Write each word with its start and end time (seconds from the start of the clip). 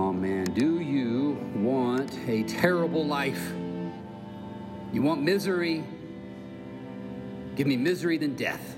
Oh 0.00 0.12
man, 0.12 0.44
do 0.44 0.78
you 0.78 1.32
want 1.56 2.16
a 2.28 2.44
terrible 2.44 3.04
life? 3.04 3.52
You 4.92 5.02
want 5.02 5.22
misery? 5.22 5.82
Give 7.56 7.66
me 7.66 7.76
misery 7.76 8.16
than 8.16 8.36
death. 8.36 8.76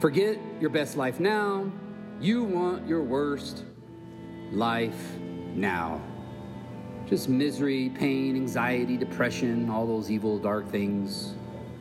Forget 0.00 0.38
your 0.62 0.70
best 0.70 0.96
life 0.96 1.20
now. 1.20 1.70
You 2.22 2.42
want 2.42 2.88
your 2.88 3.02
worst 3.02 3.64
life 4.50 4.98
now. 5.54 6.00
Just 7.04 7.28
misery, 7.28 7.90
pain, 7.98 8.34
anxiety, 8.34 8.96
depression, 8.96 9.68
all 9.68 9.86
those 9.86 10.10
evil, 10.10 10.38
dark 10.38 10.70
things, 10.70 11.34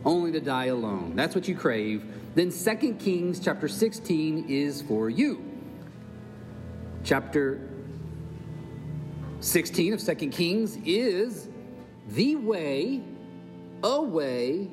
only 0.04 0.34
to 0.34 0.42
die 0.42 0.66
alone. 0.66 1.16
That's 1.16 1.34
what 1.34 1.48
you 1.48 1.56
crave. 1.56 2.04
Then 2.36 2.52
2 2.52 2.96
Kings 2.96 3.40
chapter 3.40 3.70
16 3.70 4.50
is 4.50 4.82
for 4.82 5.10
you. 5.10 5.42
Chapter 7.06 7.70
16 9.46 9.94
of 9.94 10.04
2 10.04 10.16
Kings 10.30 10.76
is 10.86 11.48
the 12.10 12.36
way 12.36 13.04
away 13.84 14.72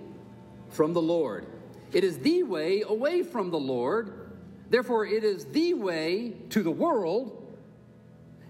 from 0.71 0.95
the 0.95 1.03
Lord. 1.03 1.47
It 1.93 2.05
is 2.05 2.19
the 2.19 2.43
way 2.43 2.81
away 2.81 3.23
from 3.23 3.51
the 3.51 3.61
Lord. 3.61 4.31
Therefore, 4.71 5.05
it 5.05 5.25
is 5.25 5.45
the 5.45 5.75
way 5.75 6.33
to 6.49 6.63
the 6.63 6.71
world. 6.71 7.55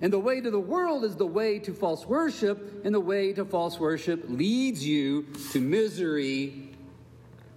And 0.01 0.13
the 0.13 0.21
way 0.21 0.41
to 0.41 0.49
the 0.49 0.61
world 0.61 1.05
is 1.05 1.17
the 1.17 1.27
way 1.27 1.59
to 1.59 1.75
false 1.75 2.07
worship, 2.07 2.85
and 2.85 2.95
the 2.95 3.01
way 3.01 3.33
to 3.33 3.45
false 3.45 3.81
worship 3.81 4.25
leads 4.29 4.87
you 4.87 5.27
to 5.51 5.61
misery 5.61 6.71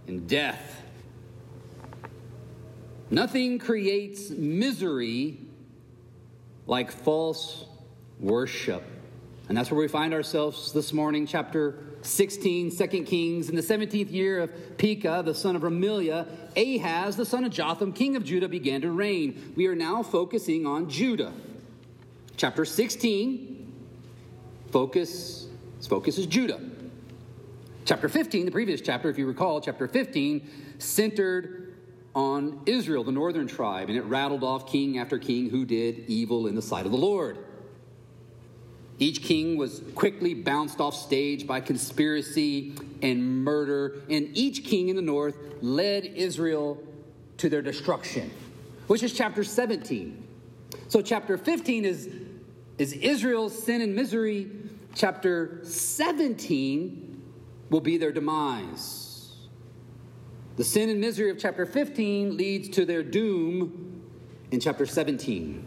and 0.07 0.27
death. 0.27 0.81
Nothing 3.11 3.59
creates 3.59 4.31
misery 4.31 5.37
like 6.65 6.89
false 6.89 7.65
worship. 8.19 8.83
And 9.47 9.57
that's 9.57 9.69
where 9.69 9.79
we 9.79 9.87
find 9.87 10.13
ourselves 10.13 10.71
this 10.71 10.91
morning, 10.91 11.27
chapter 11.27 11.77
16, 12.01 12.75
2 12.75 12.87
Kings. 13.03 13.49
In 13.49 13.55
the 13.55 13.61
17th 13.61 14.11
year 14.11 14.39
of 14.39 14.77
Pekah, 14.77 15.21
the 15.23 15.35
son 15.35 15.55
of 15.55 15.61
Remaliah, 15.61 16.27
Ahaz, 16.55 17.15
the 17.15 17.25
son 17.25 17.43
of 17.43 17.51
Jotham, 17.51 17.93
king 17.93 18.15
of 18.15 18.23
Judah, 18.23 18.47
began 18.47 18.81
to 18.81 18.91
reign. 18.91 19.53
We 19.55 19.67
are 19.67 19.75
now 19.75 20.01
focusing 20.01 20.65
on 20.65 20.89
Judah. 20.89 21.33
Chapter 22.37 22.65
16, 22.65 23.71
focus, 24.71 25.47
focus 25.87 26.17
is 26.17 26.25
Judah. 26.25 26.59
Chapter 27.85 28.09
15, 28.09 28.45
the 28.45 28.51
previous 28.51 28.81
chapter, 28.81 29.09
if 29.09 29.17
you 29.19 29.27
recall, 29.27 29.61
chapter 29.61 29.87
15, 29.87 30.49
centered 30.79 31.75
on 32.15 32.61
Israel, 32.65 33.03
the 33.03 33.11
northern 33.11 33.45
tribe, 33.45 33.89
and 33.89 33.97
it 33.97 34.03
rattled 34.05 34.43
off 34.43 34.71
king 34.71 34.97
after 34.97 35.19
king 35.19 35.51
who 35.51 35.65
did 35.65 35.99
evil 36.07 36.47
in 36.47 36.55
the 36.55 36.61
sight 36.63 36.85
of 36.85 36.91
the 36.91 36.97
Lord. 36.97 37.44
Each 38.97 39.21
king 39.21 39.57
was 39.57 39.81
quickly 39.93 40.33
bounced 40.33 40.79
off 40.79 40.95
stage 40.95 41.45
by 41.45 41.59
conspiracy 41.59 42.75
and 43.01 43.43
murder, 43.43 44.01
and 44.09 44.29
each 44.37 44.63
king 44.63 44.87
in 44.87 44.95
the 44.95 45.01
north 45.01 45.35
led 45.61 46.05
Israel 46.05 46.81
to 47.37 47.49
their 47.49 47.61
destruction, 47.61 48.31
which 48.87 49.03
is 49.03 49.13
chapter 49.13 49.43
17. 49.43 50.23
So, 50.87 51.01
chapter 51.01 51.37
15 51.37 51.83
is, 51.83 52.09
is 52.77 52.93
Israel's 52.93 53.57
sin 53.61 53.81
and 53.81 53.95
misery. 53.95 54.49
Chapter 54.93 55.59
17 55.63 57.21
will 57.69 57.81
be 57.81 57.97
their 57.97 58.13
demise. 58.13 59.33
The 60.55 60.63
sin 60.63 60.89
and 60.89 61.01
misery 61.01 61.29
of 61.29 61.37
chapter 61.37 61.65
15 61.65 62.37
leads 62.37 62.69
to 62.69 62.85
their 62.85 63.03
doom 63.03 64.01
in 64.51 64.61
chapter 64.61 64.85
17. 64.85 65.65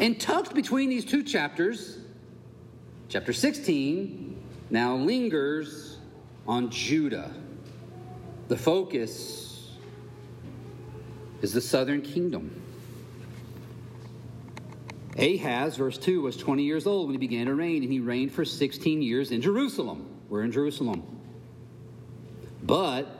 And 0.00 0.18
tucked 0.18 0.54
between 0.54 0.88
these 0.88 1.04
two 1.04 1.22
chapters, 1.22 1.98
Chapter 3.14 3.32
16 3.32 4.42
now 4.70 4.96
lingers 4.96 5.98
on 6.48 6.68
Judah. 6.68 7.32
The 8.48 8.56
focus 8.56 9.70
is 11.40 11.52
the 11.52 11.60
southern 11.60 12.02
kingdom. 12.02 12.60
Ahaz, 15.16 15.76
verse 15.76 15.96
2, 15.96 16.22
was 16.22 16.36
20 16.36 16.64
years 16.64 16.88
old 16.88 17.06
when 17.06 17.14
he 17.14 17.18
began 17.18 17.46
to 17.46 17.54
reign, 17.54 17.84
and 17.84 17.92
he 17.92 18.00
reigned 18.00 18.32
for 18.32 18.44
16 18.44 19.00
years 19.00 19.30
in 19.30 19.40
Jerusalem. 19.40 20.08
We're 20.28 20.42
in 20.42 20.50
Jerusalem. 20.50 21.04
But 22.64 23.13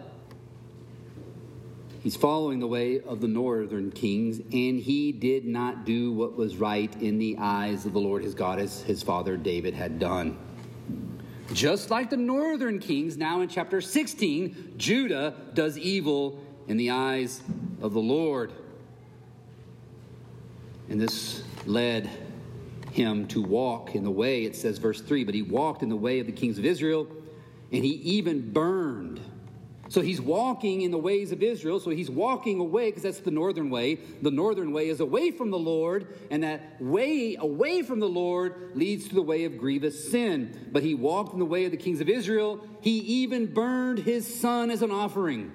he's 2.04 2.14
following 2.14 2.60
the 2.60 2.66
way 2.68 3.00
of 3.00 3.20
the 3.20 3.26
northern 3.26 3.90
kings, 3.90 4.38
and 4.38 4.78
he 4.78 5.10
did 5.10 5.44
not 5.44 5.84
do 5.84 6.12
what 6.12 6.36
was 6.36 6.56
right 6.56 6.94
in 7.02 7.18
the 7.18 7.36
eyes 7.40 7.86
of 7.86 7.92
the 7.94 7.98
Lord 7.98 8.22
his 8.22 8.34
God 8.34 8.60
as 8.60 8.82
his 8.82 9.02
father 9.02 9.36
David 9.36 9.74
had 9.74 9.98
done. 9.98 10.38
Just 11.52 11.90
like 11.90 12.10
the 12.10 12.16
northern 12.16 12.78
kings, 12.78 13.16
now 13.16 13.40
in 13.40 13.48
chapter 13.48 13.80
16, 13.80 14.74
Judah 14.76 15.34
does 15.54 15.76
evil 15.76 16.40
in 16.68 16.76
the 16.76 16.90
eyes 16.90 17.42
of 17.82 17.92
the 17.92 18.00
Lord. 18.00 18.52
And 20.88 21.00
this 21.00 21.42
led 21.66 22.10
him 22.92 23.26
to 23.28 23.42
walk 23.42 23.94
in 23.94 24.04
the 24.04 24.10
way, 24.10 24.44
it 24.44 24.54
says, 24.54 24.78
verse 24.78 25.00
3, 25.00 25.24
but 25.24 25.34
he 25.34 25.42
walked 25.42 25.82
in 25.82 25.88
the 25.88 25.96
way 25.96 26.20
of 26.20 26.26
the 26.26 26.32
kings 26.32 26.58
of 26.58 26.64
Israel, 26.64 27.08
and 27.72 27.82
he 27.82 27.92
even 27.92 28.52
burned. 28.52 29.20
So 29.88 30.00
he's 30.00 30.20
walking 30.20 30.80
in 30.80 30.90
the 30.90 30.98
ways 30.98 31.30
of 31.32 31.42
Israel. 31.42 31.78
So 31.78 31.90
he's 31.90 32.10
walking 32.10 32.58
away 32.58 32.90
because 32.90 33.02
that's 33.02 33.20
the 33.20 33.30
northern 33.30 33.70
way. 33.70 33.96
The 34.22 34.30
northern 34.30 34.72
way 34.72 34.88
is 34.88 35.00
away 35.00 35.30
from 35.30 35.50
the 35.50 35.58
Lord, 35.58 36.06
and 36.30 36.42
that 36.42 36.80
way 36.80 37.36
away 37.38 37.82
from 37.82 38.00
the 38.00 38.08
Lord 38.08 38.72
leads 38.74 39.08
to 39.08 39.14
the 39.14 39.22
way 39.22 39.44
of 39.44 39.58
grievous 39.58 40.10
sin. 40.10 40.68
But 40.72 40.82
he 40.82 40.94
walked 40.94 41.34
in 41.34 41.38
the 41.38 41.44
way 41.44 41.64
of 41.66 41.70
the 41.70 41.76
kings 41.76 42.00
of 42.00 42.08
Israel. 42.08 42.66
He 42.80 42.98
even 42.98 43.52
burned 43.52 43.98
his 43.98 44.40
son 44.40 44.70
as 44.70 44.82
an 44.82 44.90
offering 44.90 45.52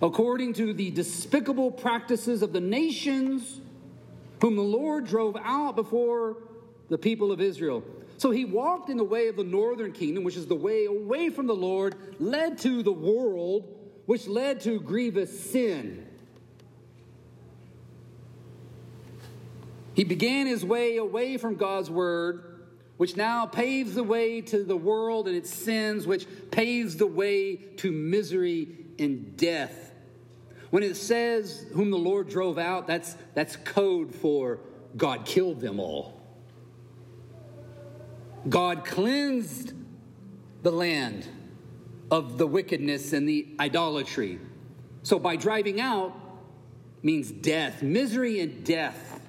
according 0.00 0.52
to 0.54 0.72
the 0.72 0.90
despicable 0.90 1.70
practices 1.70 2.42
of 2.42 2.52
the 2.52 2.60
nations 2.60 3.60
whom 4.40 4.56
the 4.56 4.62
Lord 4.62 5.06
drove 5.06 5.36
out 5.42 5.74
before 5.74 6.36
the 6.88 6.98
people 6.98 7.32
of 7.32 7.40
Israel. 7.40 7.82
So 8.18 8.32
he 8.32 8.44
walked 8.44 8.90
in 8.90 8.96
the 8.96 9.04
way 9.04 9.28
of 9.28 9.36
the 9.36 9.44
northern 9.44 9.92
kingdom, 9.92 10.24
which 10.24 10.36
is 10.36 10.46
the 10.46 10.56
way 10.56 10.86
away 10.86 11.30
from 11.30 11.46
the 11.46 11.54
Lord, 11.54 11.94
led 12.18 12.58
to 12.58 12.82
the 12.82 12.92
world, 12.92 13.72
which 14.06 14.26
led 14.26 14.60
to 14.62 14.80
grievous 14.80 15.50
sin. 15.50 16.04
He 19.94 20.02
began 20.02 20.48
his 20.48 20.64
way 20.64 20.96
away 20.96 21.36
from 21.36 21.54
God's 21.54 21.90
word, 21.90 22.64
which 22.96 23.16
now 23.16 23.46
paves 23.46 23.94
the 23.94 24.02
way 24.02 24.40
to 24.40 24.64
the 24.64 24.76
world 24.76 25.28
and 25.28 25.36
its 25.36 25.54
sins, 25.54 26.04
which 26.04 26.26
paves 26.50 26.96
the 26.96 27.06
way 27.06 27.54
to 27.76 27.92
misery 27.92 28.68
and 28.98 29.36
death. 29.36 29.92
When 30.70 30.82
it 30.82 30.96
says, 30.96 31.64
whom 31.72 31.92
the 31.92 31.98
Lord 31.98 32.28
drove 32.28 32.58
out, 32.58 32.88
that's, 32.88 33.16
that's 33.34 33.54
code 33.54 34.12
for 34.12 34.58
God 34.96 35.24
killed 35.24 35.60
them 35.60 35.78
all. 35.78 36.17
God 38.46 38.84
cleansed 38.84 39.72
the 40.62 40.70
land 40.70 41.26
of 42.10 42.38
the 42.38 42.46
wickedness 42.46 43.12
and 43.12 43.28
the 43.28 43.48
idolatry. 43.58 44.38
So 45.02 45.18
by 45.18 45.36
driving 45.36 45.80
out 45.80 46.14
means 47.02 47.30
death, 47.30 47.82
misery 47.82 48.40
and 48.40 48.64
death. 48.64 49.20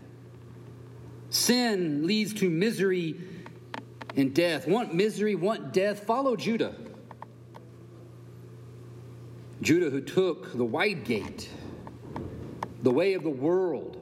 Sin 1.29 2.07
leads 2.07 2.33
to 2.35 2.49
misery 2.49 3.15
and 4.15 4.33
death. 4.33 4.67
Want 4.67 4.93
misery, 4.93 5.35
want 5.35 5.73
death, 5.73 6.03
follow 6.05 6.35
Judah. 6.35 6.75
Judah, 9.61 9.89
who 9.89 10.01
took 10.01 10.57
the 10.57 10.63
wide 10.63 11.03
gate, 11.03 11.49
the 12.81 12.91
way 12.91 13.13
of 13.13 13.23
the 13.23 13.29
world 13.29 13.97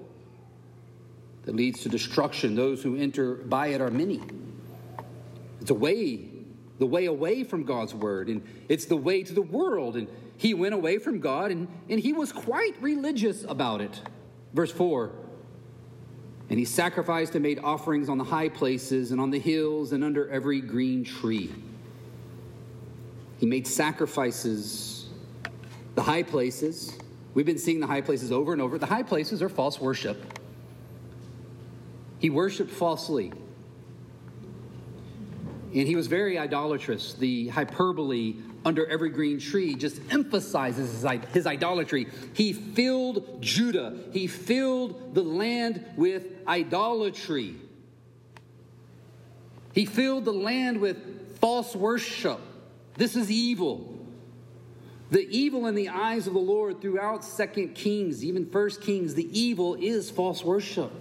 that 1.43 1.55
leads 1.55 1.81
to 1.81 1.89
destruction. 1.89 2.55
Those 2.55 2.83
who 2.83 2.95
enter 2.95 3.35
by 3.35 3.67
it 3.67 3.81
are 3.81 3.89
many. 3.89 4.21
It's 5.67 5.71
a 5.73 5.73
way, 5.73 6.29
the 6.79 6.85
way 6.85 7.07
away 7.07 7.43
from 7.43 7.65
God's 7.65 7.93
word, 7.93 8.29
and 8.29 8.41
it's 8.69 8.85
the 8.85 8.95
way 8.95 9.21
to 9.23 9.33
the 9.33 9.41
world. 9.41 9.97
And 9.97 10.07
he 10.37 10.53
went 10.53 10.73
away 10.73 10.97
from 10.97 11.19
God, 11.19 11.51
and, 11.51 11.67
and 11.89 11.99
he 11.99 12.13
was 12.13 12.31
quite 12.31 12.81
religious 12.81 13.43
about 13.43 13.81
it. 13.81 14.01
Verse 14.53 14.71
4 14.71 15.11
And 16.49 16.57
he 16.57 16.63
sacrificed 16.63 17.35
and 17.35 17.43
made 17.43 17.59
offerings 17.59 18.07
on 18.07 18.17
the 18.17 18.23
high 18.23 18.47
places 18.47 19.11
and 19.11 19.19
on 19.19 19.29
the 19.29 19.39
hills 19.39 19.91
and 19.91 20.05
under 20.05 20.29
every 20.29 20.61
green 20.61 21.03
tree. 21.03 21.53
He 23.37 23.45
made 23.45 23.67
sacrifices 23.67 25.09
the 25.95 26.01
high 26.03 26.23
places, 26.23 26.97
we've 27.33 27.45
been 27.45 27.57
seeing 27.57 27.81
the 27.81 27.87
high 27.87 27.99
places 27.99 28.31
over 28.31 28.53
and 28.53 28.61
over. 28.61 28.77
The 28.77 28.85
high 28.85 29.03
places 29.03 29.41
are 29.41 29.49
false 29.49 29.81
worship. 29.81 30.39
He 32.19 32.29
worshiped 32.29 32.71
falsely. 32.71 33.33
And 35.77 35.87
he 35.87 35.95
was 35.95 36.07
very 36.07 36.39
idolatrous. 36.39 37.13
The 37.13 37.49
hyperbole 37.49 38.37
under 38.65 38.87
every 38.87 39.11
green 39.11 39.39
tree 39.39 39.75
just 39.75 40.01
emphasizes 40.09 41.03
his, 41.03 41.21
his 41.31 41.45
idolatry. 41.45 42.07
He 42.33 42.51
filled 42.51 43.43
Judah, 43.43 43.95
he 44.11 44.25
filled 44.25 45.13
the 45.13 45.21
land 45.21 45.85
with 45.95 46.23
idolatry. 46.47 47.57
He 49.73 49.85
filled 49.85 50.25
the 50.25 50.33
land 50.33 50.81
with 50.81 51.37
false 51.37 51.75
worship. 51.75 52.39
This 52.95 53.15
is 53.15 53.29
evil. 53.29 53.95
The 55.11 55.29
evil 55.29 55.67
in 55.67 55.75
the 55.75 55.89
eyes 55.89 56.25
of 56.25 56.33
the 56.33 56.39
Lord 56.39 56.81
throughout 56.81 57.23
Second 57.23 57.75
Kings, 57.75 58.25
even 58.25 58.49
First 58.49 58.81
Kings, 58.81 59.13
the 59.13 59.29
evil 59.39 59.75
is 59.75 60.09
false 60.09 60.43
worship. 60.43 60.91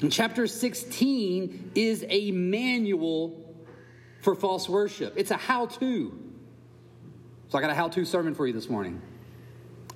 And 0.00 0.12
chapter 0.12 0.46
16 0.46 1.72
is 1.74 2.04
a 2.08 2.30
manual 2.30 3.44
for 4.20 4.34
false 4.34 4.68
worship. 4.68 5.14
It's 5.16 5.30
a 5.30 5.36
how 5.36 5.66
to. 5.66 6.18
So 7.48 7.58
I 7.58 7.60
got 7.60 7.70
a 7.70 7.74
how 7.74 7.88
to 7.88 8.04
sermon 8.04 8.34
for 8.34 8.46
you 8.46 8.52
this 8.52 8.68
morning. 8.68 9.00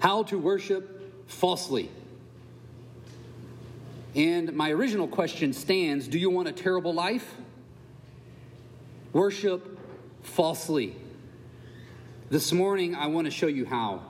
How 0.01 0.25
to 0.25 0.39
worship 0.39 1.29
falsely. 1.29 1.91
And 4.15 4.53
my 4.55 4.71
original 4.71 5.07
question 5.07 5.53
stands 5.53 6.09
Do 6.09 6.19
you 6.19 6.31
want 6.31 6.49
a 6.49 6.53
terrible 6.53 6.93
life? 6.93 7.37
Worship 9.13 9.79
falsely. 10.23 10.97
This 12.29 12.53
morning, 12.53 12.95
I 12.95 13.07
want 13.09 13.27
to 13.27 13.31
show 13.31 13.47
you 13.47 13.67
how. 13.67 14.03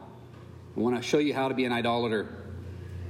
I 0.77 0.81
want 0.81 0.97
to 0.97 1.03
show 1.03 1.19
you 1.19 1.35
how 1.35 1.49
to 1.49 1.55
be 1.55 1.65
an 1.65 1.73
idolater. 1.73 2.29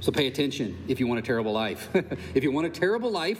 So 0.03 0.11
pay 0.11 0.27
attention 0.27 0.83
if 0.89 0.99
you 0.99 1.07
want 1.07 1.19
a 1.19 1.21
terrible 1.21 1.53
life. 1.53 1.87
if 2.35 2.43
you 2.43 2.51
want 2.51 2.67
a 2.67 2.69
terrible 2.69 3.09
life, 3.09 3.39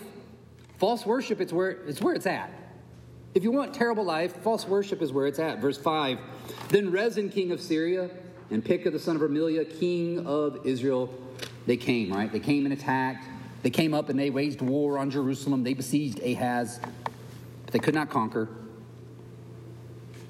false 0.78 1.06
worship 1.06 1.42
it's 1.42 1.52
where 1.52 1.72
it's 1.72 2.00
where 2.00 2.16
it's 2.16 2.26
at. 2.26 2.50
If 3.34 3.44
you 3.44 3.52
want 3.52 3.74
terrible 3.74 4.06
life, 4.06 4.38
false 4.44 4.66
worship 4.66 5.02
is 5.02 5.12
where 5.12 5.28
it's 5.28 5.40
at. 5.40 5.60
Verse 5.60 5.78
5. 5.78 6.20
Then 6.70 6.90
Rezin, 6.90 7.30
king 7.30 7.52
of 7.52 7.60
Syria, 7.60 8.10
and 8.50 8.64
Pekah 8.64 8.92
the 8.92 9.00
son 9.00 9.18
of 9.18 9.22
Remaliah, 9.22 9.78
king 9.78 10.26
of 10.26 10.66
Israel, 10.66 11.14
they 11.66 11.76
came, 11.76 12.14
right? 12.14 12.32
They 12.32 12.40
came 12.40 12.64
and 12.64 12.74
attacked. 12.74 13.28
They 13.62 13.70
came 13.70 13.94
up 13.94 14.08
and 14.08 14.18
they 14.18 14.30
waged 14.30 14.62
war 14.62 14.98
on 14.98 15.12
Jerusalem. 15.12 15.66
They 15.66 15.74
besieged 15.74 16.22
Ahaz, 16.24 16.80
but 17.66 17.74
they 17.74 17.80
could 17.80 17.94
not 17.94 18.10
conquer. 18.10 18.48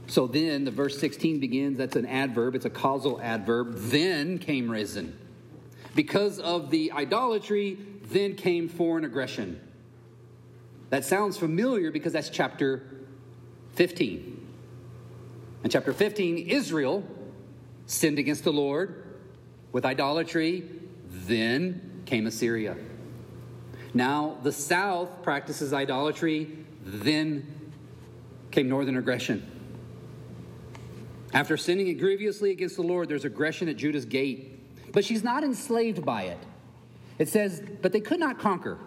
So 0.08 0.26
then 0.26 0.66
the 0.66 0.72
verse 0.72 0.98
16 0.98 1.40
begins. 1.40 1.78
That's 1.78 1.96
an 1.96 2.08
adverb, 2.08 2.56
it's 2.56 2.66
a 2.66 2.72
causal 2.72 3.22
adverb. 3.22 3.76
Then 3.76 4.40
came 4.40 4.72
Rezin. 4.72 5.20
Because 5.96 6.40
of 6.40 6.70
the 6.70 6.92
idolatry, 6.92 7.78
then 8.06 8.36
came 8.36 8.68
foreign 8.68 9.06
aggression. 9.06 9.60
That 10.90 11.06
sounds 11.06 11.38
familiar 11.38 11.92
because 11.92 12.14
that's 12.14 12.30
chapter 12.30 12.84
15. 13.76 14.48
In 15.64 15.70
chapter 15.70 15.94
15, 15.94 16.50
Israel 16.50 17.04
sinned 17.86 18.20
against 18.20 18.44
the 18.44 18.54
Lord 18.54 19.04
with 19.72 19.86
idolatry, 19.86 20.70
then 21.10 22.02
came 22.06 22.28
Assyria. 22.28 22.76
Now, 23.94 24.38
the 24.44 24.52
south 24.52 25.24
practices 25.24 25.74
idolatry, 25.74 26.58
then 26.84 27.72
came 28.52 28.68
northern 28.68 28.98
aggression. 28.98 29.50
After 31.34 31.58
sinning 31.58 31.98
grievously 31.98 32.52
against 32.52 32.76
the 32.76 32.84
Lord, 32.84 33.10
there's 33.10 33.26
aggression 33.26 33.68
at 33.68 33.78
Judah's 33.78 34.06
gate. 34.06 34.53
But 34.94 35.04
she's 35.04 35.24
not 35.24 35.44
enslaved 35.44 36.06
by 36.06 36.24
it. 36.24 36.38
It 37.20 37.28
says, 37.28 37.62
but 37.82 37.92
they 37.92 38.00
could 38.00 38.20
not 38.20 38.40
conquer. 38.40 38.78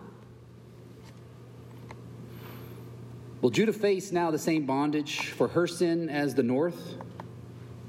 Will 3.43 3.51
Judah 3.51 3.73
face 3.73 4.13
now 4.13 4.31
the 4.31 4.39
same 4.39 4.67
bondage 4.67 5.29
for 5.31 5.49
her 5.49 5.67
sin 5.67 6.09
as 6.09 6.35
the 6.35 6.43
north? 6.43 6.95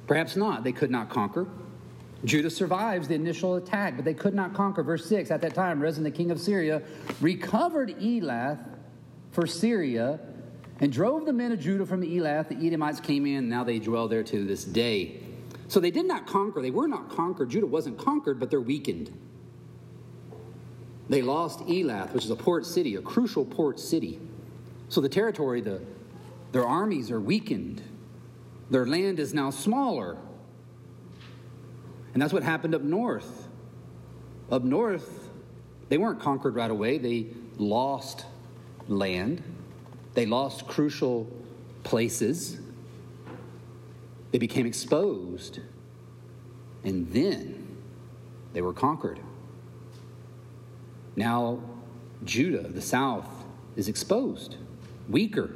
Perhaps 0.05 0.35
not. 0.35 0.63
They 0.63 0.71
could 0.71 0.91
not 0.91 1.09
conquer. 1.09 1.47
Judah 2.25 2.49
survives 2.49 3.07
the 3.07 3.13
initial 3.13 3.55
attack, 3.55 3.95
but 3.95 4.03
they 4.03 4.13
could 4.13 4.33
not 4.33 4.53
conquer. 4.53 4.83
Verse 4.83 5.05
6 5.05 5.31
At 5.31 5.41
that 5.41 5.53
time, 5.53 5.79
Rezin, 5.79 6.03
the 6.03 6.11
king 6.11 6.31
of 6.31 6.39
Syria, 6.39 6.81
recovered 7.21 7.89
Elath 7.99 8.63
for 9.31 9.45
Syria 9.45 10.19
and 10.79 10.91
drove 10.91 11.25
the 11.25 11.33
men 11.33 11.51
of 11.51 11.59
Judah 11.59 11.85
from 11.85 12.01
Elath. 12.01 12.49
The 12.49 12.67
Edomites 12.67 12.99
came 12.99 13.25
in, 13.25 13.49
now 13.49 13.63
they 13.63 13.79
dwell 13.79 14.07
there 14.07 14.23
to 14.23 14.45
this 14.45 14.63
day. 14.63 15.21
So 15.67 15.79
they 15.79 15.91
did 15.91 16.05
not 16.05 16.27
conquer. 16.27 16.61
They 16.61 16.71
were 16.71 16.87
not 16.87 17.09
conquered. 17.09 17.49
Judah 17.49 17.67
wasn't 17.67 17.97
conquered, 17.97 18.39
but 18.39 18.49
they're 18.49 18.61
weakened. 18.61 19.11
They 21.09 21.21
lost 21.21 21.59
Elath, 21.61 22.13
which 22.13 22.25
is 22.25 22.31
a 22.31 22.35
port 22.35 22.65
city, 22.65 22.95
a 22.95 23.01
crucial 23.01 23.45
port 23.45 23.79
city. 23.79 24.19
So 24.89 25.01
the 25.01 25.09
territory, 25.09 25.61
the, 25.61 25.81
their 26.51 26.65
armies 26.65 27.11
are 27.11 27.19
weakened. 27.19 27.81
Their 28.69 28.85
land 28.85 29.19
is 29.19 29.33
now 29.33 29.49
smaller. 29.49 30.17
And 32.13 32.21
that's 32.21 32.33
what 32.33 32.43
happened 32.43 32.75
up 32.75 32.81
north. 32.81 33.47
Up 34.51 34.63
north, 34.63 35.29
they 35.89 35.97
weren't 35.97 36.19
conquered 36.19 36.55
right 36.55 36.71
away, 36.71 36.97
they 36.97 37.27
lost 37.57 38.25
land. 38.87 39.43
They 40.13 40.25
lost 40.25 40.67
crucial 40.67 41.27
places. 41.83 42.59
They 44.37 44.45
became 44.45 44.67
exposed. 44.67 45.61
And 46.83 47.11
then 47.11 47.75
they 48.53 48.61
were 48.61 48.71
conquered. 48.71 49.19
Now, 51.15 51.59
Judah, 52.23 52.67
the 52.67 52.79
south, 52.79 53.27
is 53.75 53.87
exposed, 53.87 54.57
weaker. 55.09 55.49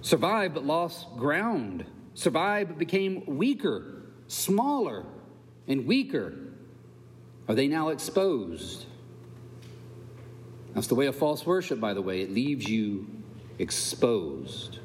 Survived 0.00 0.54
but 0.54 0.64
lost 0.64 1.16
ground. 1.16 1.86
Survived 2.14 2.70
but 2.70 2.78
became 2.78 3.22
weaker, 3.24 4.02
smaller, 4.26 5.06
and 5.68 5.86
weaker. 5.86 6.34
Are 7.46 7.54
they 7.54 7.68
now 7.68 7.90
exposed? 7.90 8.86
That's 10.74 10.88
the 10.88 10.96
way 10.96 11.06
of 11.06 11.14
false 11.14 11.46
worship, 11.46 11.78
by 11.78 11.94
the 11.94 12.02
way. 12.02 12.20
It 12.22 12.32
leaves 12.32 12.68
you 12.68 13.06
exposed 13.60 14.80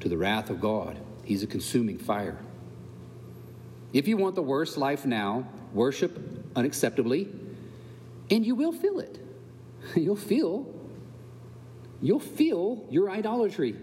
to 0.00 0.08
the 0.08 0.16
wrath 0.16 0.50
of 0.50 0.60
God. 0.60 0.98
He's 1.28 1.42
a 1.42 1.46
consuming 1.46 1.98
fire. 1.98 2.38
If 3.92 4.08
you 4.08 4.16
want 4.16 4.34
the 4.34 4.42
worst 4.42 4.78
life 4.78 5.04
now, 5.04 5.46
worship 5.74 6.18
unacceptably, 6.54 7.28
and 8.30 8.46
you 8.46 8.54
will 8.54 8.72
feel 8.72 8.98
it. 8.98 9.18
You'll 9.94 10.16
feel, 10.16 10.66
you'll 12.00 12.18
feel 12.18 12.86
your 12.90 13.10
idolatry. 13.10 13.76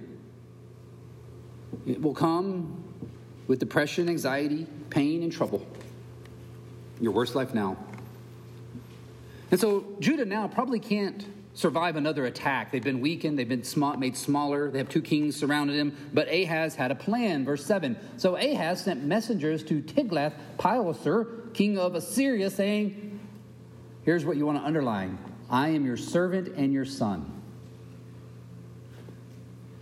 It 1.86 2.02
will 2.02 2.16
come 2.16 2.84
with 3.48 3.60
depression, 3.60 4.10
anxiety, 4.10 4.66
pain, 4.90 5.22
and 5.22 5.32
trouble. 5.32 5.66
Your 7.00 7.12
worst 7.12 7.36
life 7.36 7.54
now. 7.54 7.78
And 9.52 9.60
so 9.60 9.86
Judah 10.00 10.26
now 10.26 10.48
probably 10.48 10.80
can't 10.80 11.26
survive 11.56 11.96
another 11.96 12.26
attack. 12.26 12.72
They've 12.72 12.84
been 12.84 13.02
weakened, 13.02 13.40
they've 13.40 13.50
been 13.50 13.64
sm- 13.64 13.98
made 13.98 14.16
smaller, 14.16 14.70
they 14.70 14.78
have 14.78 14.90
two 14.90 15.02
kings 15.02 15.36
surrounded 15.36 15.76
him. 15.76 15.96
But 16.14 16.28
Ahaz 16.28 16.76
had 16.76 16.92
a 16.92 16.96
plan. 16.96 17.46
Verse 17.46 17.66
7. 17.66 17.98
So 18.18 18.36
Ahaz 18.36 18.84
sent 18.84 19.04
messengers 19.04 19.64
to 19.64 19.82
Tiglath 19.82 20.34
Pileser, 20.58 21.50
king 21.54 21.80
of 21.80 21.96
Assyria, 21.96 22.50
saying, 22.50 23.20
Here's 24.04 24.24
what 24.24 24.38
you 24.38 24.46
want 24.46 24.60
to 24.60 24.64
underline 24.64 25.18
I 25.50 25.70
am 25.70 25.86
your 25.86 25.98
servant 25.98 26.50
and 26.56 26.72
your 26.72 26.86
son. 26.86 27.32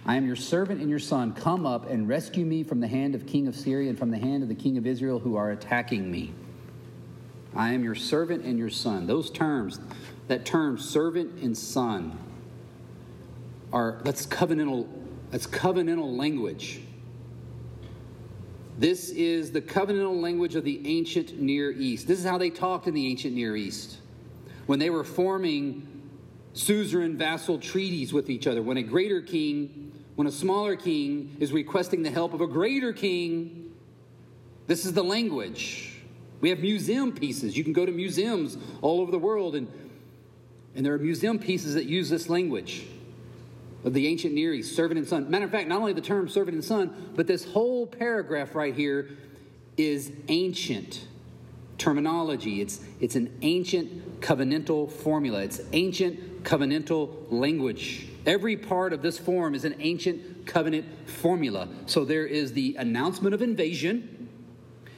I 0.06 0.16
am 0.16 0.26
your 0.26 0.36
servant 0.36 0.82
and 0.82 0.90
your 0.90 1.00
son. 1.00 1.34
Come 1.34 1.66
up 1.66 1.90
and 1.90 2.10
rescue 2.10 2.46
me 2.46 2.64
from 2.64 2.82
the 2.82 2.88
hand 2.88 3.16
of 3.16 3.26
king 3.26 3.48
of 3.48 3.56
Syria 3.56 3.90
and 3.90 3.98
from 3.98 4.12
the 4.12 4.18
hand 4.18 4.44
of 4.44 4.50
the 4.50 4.56
king 4.56 4.78
of 4.78 4.86
Israel 4.86 5.20
who 5.20 5.38
are 5.38 5.52
attacking 5.52 6.12
me. 6.12 6.34
I 7.56 7.74
am 7.74 7.84
your 7.84 7.96
servant 7.96 8.44
and 8.44 8.58
your 8.58 8.70
son. 8.70 9.08
Those 9.08 9.30
terms, 9.30 9.80
that 10.28 10.46
term 10.46 10.78
servant 10.78 11.42
and 11.42 11.58
son 11.58 12.18
are 13.72 14.00
that's 14.04 14.26
covenantal 14.26 14.88
that's 15.32 15.48
covenantal 15.48 16.16
language. 16.18 16.82
This 18.78 19.10
is 19.10 19.52
the 19.52 19.62
covenantal 19.62 20.20
language 20.20 20.56
of 20.56 20.64
the 20.64 20.82
ancient 20.86 21.40
near 21.40 21.72
east. 21.72 22.08
This 22.08 22.20
is 22.20 22.26
how 22.26 22.38
they 22.38 22.50
talked 22.50 22.88
in 22.88 22.94
the 22.94 23.08
ancient 23.08 23.36
near 23.36 23.56
east. 23.56 23.98
When 24.66 24.80
they 24.80 24.90
were 24.90 25.04
forming 25.04 25.88
suzerain 26.54 27.18
vassal 27.18 27.58
treaties 27.58 28.14
with 28.14 28.30
each 28.30 28.46
other 28.46 28.62
when 28.62 28.78
a 28.78 28.84
greater 28.84 29.22
king 29.22 29.92
when 30.16 30.28
a 30.28 30.32
smaller 30.32 30.76
king 30.76 31.36
is 31.40 31.52
requesting 31.52 32.04
the 32.04 32.12
help 32.12 32.32
of 32.32 32.42
a 32.42 32.48
greater 32.48 32.94
king 32.94 33.64
this 34.68 34.86
is 34.86 34.94
the 34.94 35.04
language. 35.04 35.90
We 36.42 36.50
have 36.50 36.60
museum 36.60 37.12
pieces. 37.12 37.58
You 37.58 37.64
can 37.64 37.74
go 37.74 37.86
to 37.86 37.92
museums 37.92 38.58
all 38.82 39.02
over 39.02 39.12
the 39.12 39.20
world 39.20 39.56
and 39.56 39.68
and 40.76 40.86
there 40.86 40.94
are 40.94 41.00
museum 41.00 41.40
pieces 41.40 41.74
that 41.76 41.86
use 41.86 42.10
this 42.10 42.30
language 42.30 42.86
of 43.84 43.94
the 43.94 44.08
ancient 44.08 44.34
Near 44.34 44.54
East, 44.54 44.76
servant 44.76 44.98
and 44.98 45.08
son. 45.08 45.30
Matter 45.30 45.46
of 45.46 45.52
fact, 45.52 45.68
not 45.68 45.80
only 45.80 45.94
the 45.94 46.02
term 46.02 46.30
servant 46.30 46.56
and 46.56 46.64
son, 46.64 47.12
but 47.16 47.28
this 47.28 47.46
whole 47.46 47.86
paragraph 47.86 48.56
right 48.56 48.74
here 48.74 49.10
is 49.78 50.12
ancient 50.30 51.08
terminology. 51.78 52.62
It's, 52.62 52.80
it's 53.00 53.16
an 53.16 53.36
ancient 53.42 54.22
covenantal 54.22 54.90
formula. 54.90 55.42
It's 55.44 55.60
ancient 55.74 56.44
covenantal 56.44 57.10
language. 57.30 58.08
Every 58.26 58.56
part 58.56 58.94
of 58.94 59.02
this 59.02 59.18
form 59.18 59.54
is 59.54 59.66
an 59.66 59.76
ancient 59.80 60.46
covenant 60.46 60.86
formula. 61.08 61.68
So 61.86 62.06
there 62.06 62.26
is 62.26 62.54
the 62.54 62.76
announcement 62.80 63.34
of 63.34 63.42
invasion. 63.42 64.13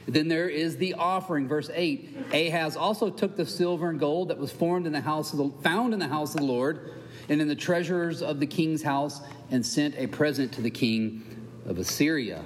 Then 0.06 0.28
there 0.28 0.48
is 0.48 0.76
the 0.76 0.94
offering, 0.94 1.48
verse 1.48 1.68
8. 1.72 2.16
Ahaz 2.32 2.76
also 2.76 3.10
took 3.10 3.36
the 3.36 3.44
silver 3.44 3.90
and 3.90 3.98
gold 3.98 4.28
that 4.28 4.38
was 4.38 4.52
formed 4.52 4.86
in 4.86 4.92
the 4.92 5.00
house 5.00 5.32
of 5.32 5.38
the, 5.38 5.50
found 5.62 5.92
in 5.92 5.98
the 5.98 6.08
house 6.08 6.34
of 6.34 6.40
the 6.40 6.46
Lord 6.46 6.92
and 7.28 7.40
in 7.40 7.48
the 7.48 7.56
treasures 7.56 8.22
of 8.22 8.38
the 8.38 8.46
king's 8.46 8.82
house 8.82 9.20
and 9.50 9.66
sent 9.66 9.96
a 9.96 10.06
present 10.06 10.52
to 10.52 10.62
the 10.62 10.70
king 10.70 11.22
of 11.66 11.78
Assyria. 11.78 12.44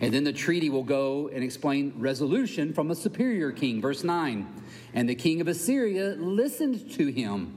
And 0.00 0.14
then 0.14 0.22
the 0.22 0.32
treaty 0.32 0.70
will 0.70 0.84
go 0.84 1.28
and 1.28 1.42
explain 1.42 1.92
resolution 1.96 2.72
from 2.72 2.92
a 2.92 2.94
superior 2.94 3.50
king. 3.50 3.80
Verse 3.80 4.04
9. 4.04 4.46
And 4.94 5.08
the 5.08 5.16
king 5.16 5.40
of 5.40 5.48
Assyria 5.48 6.14
listened 6.16 6.92
to 6.92 7.08
him. 7.08 7.54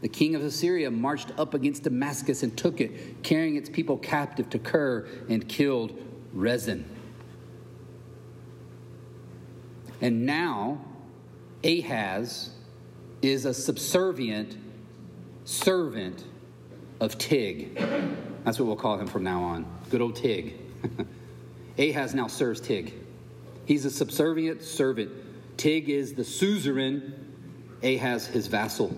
The 0.00 0.08
king 0.08 0.34
of 0.34 0.42
Assyria 0.42 0.90
marched 0.90 1.32
up 1.38 1.52
against 1.52 1.82
Damascus 1.82 2.42
and 2.42 2.56
took 2.56 2.80
it, 2.80 3.22
carrying 3.22 3.56
its 3.56 3.68
people 3.68 3.98
captive 3.98 4.48
to 4.50 4.58
Kir 4.58 5.06
and 5.28 5.46
killed 5.46 5.92
Rezin. 6.32 6.88
And 10.00 10.24
now 10.24 10.78
Ahaz 11.62 12.50
is 13.22 13.44
a 13.44 13.52
subservient 13.52 14.56
servant 15.44 16.24
of 17.00 17.18
Tig. 17.18 17.76
That's 18.44 18.58
what 18.58 18.66
we'll 18.66 18.76
call 18.76 18.98
him 18.98 19.06
from 19.06 19.24
now 19.24 19.42
on. 19.42 19.66
Good 19.90 20.00
old 20.00 20.16
Tig. 20.16 20.54
Ahaz 21.78 22.14
now 22.14 22.26
serves 22.26 22.60
Tig. 22.60 22.94
He's 23.66 23.84
a 23.84 23.90
subservient 23.90 24.62
servant. 24.62 25.10
Tig 25.56 25.90
is 25.90 26.14
the 26.14 26.24
suzerain, 26.24 27.12
Ahaz 27.82 28.26
his 28.26 28.46
vassal. 28.46 28.94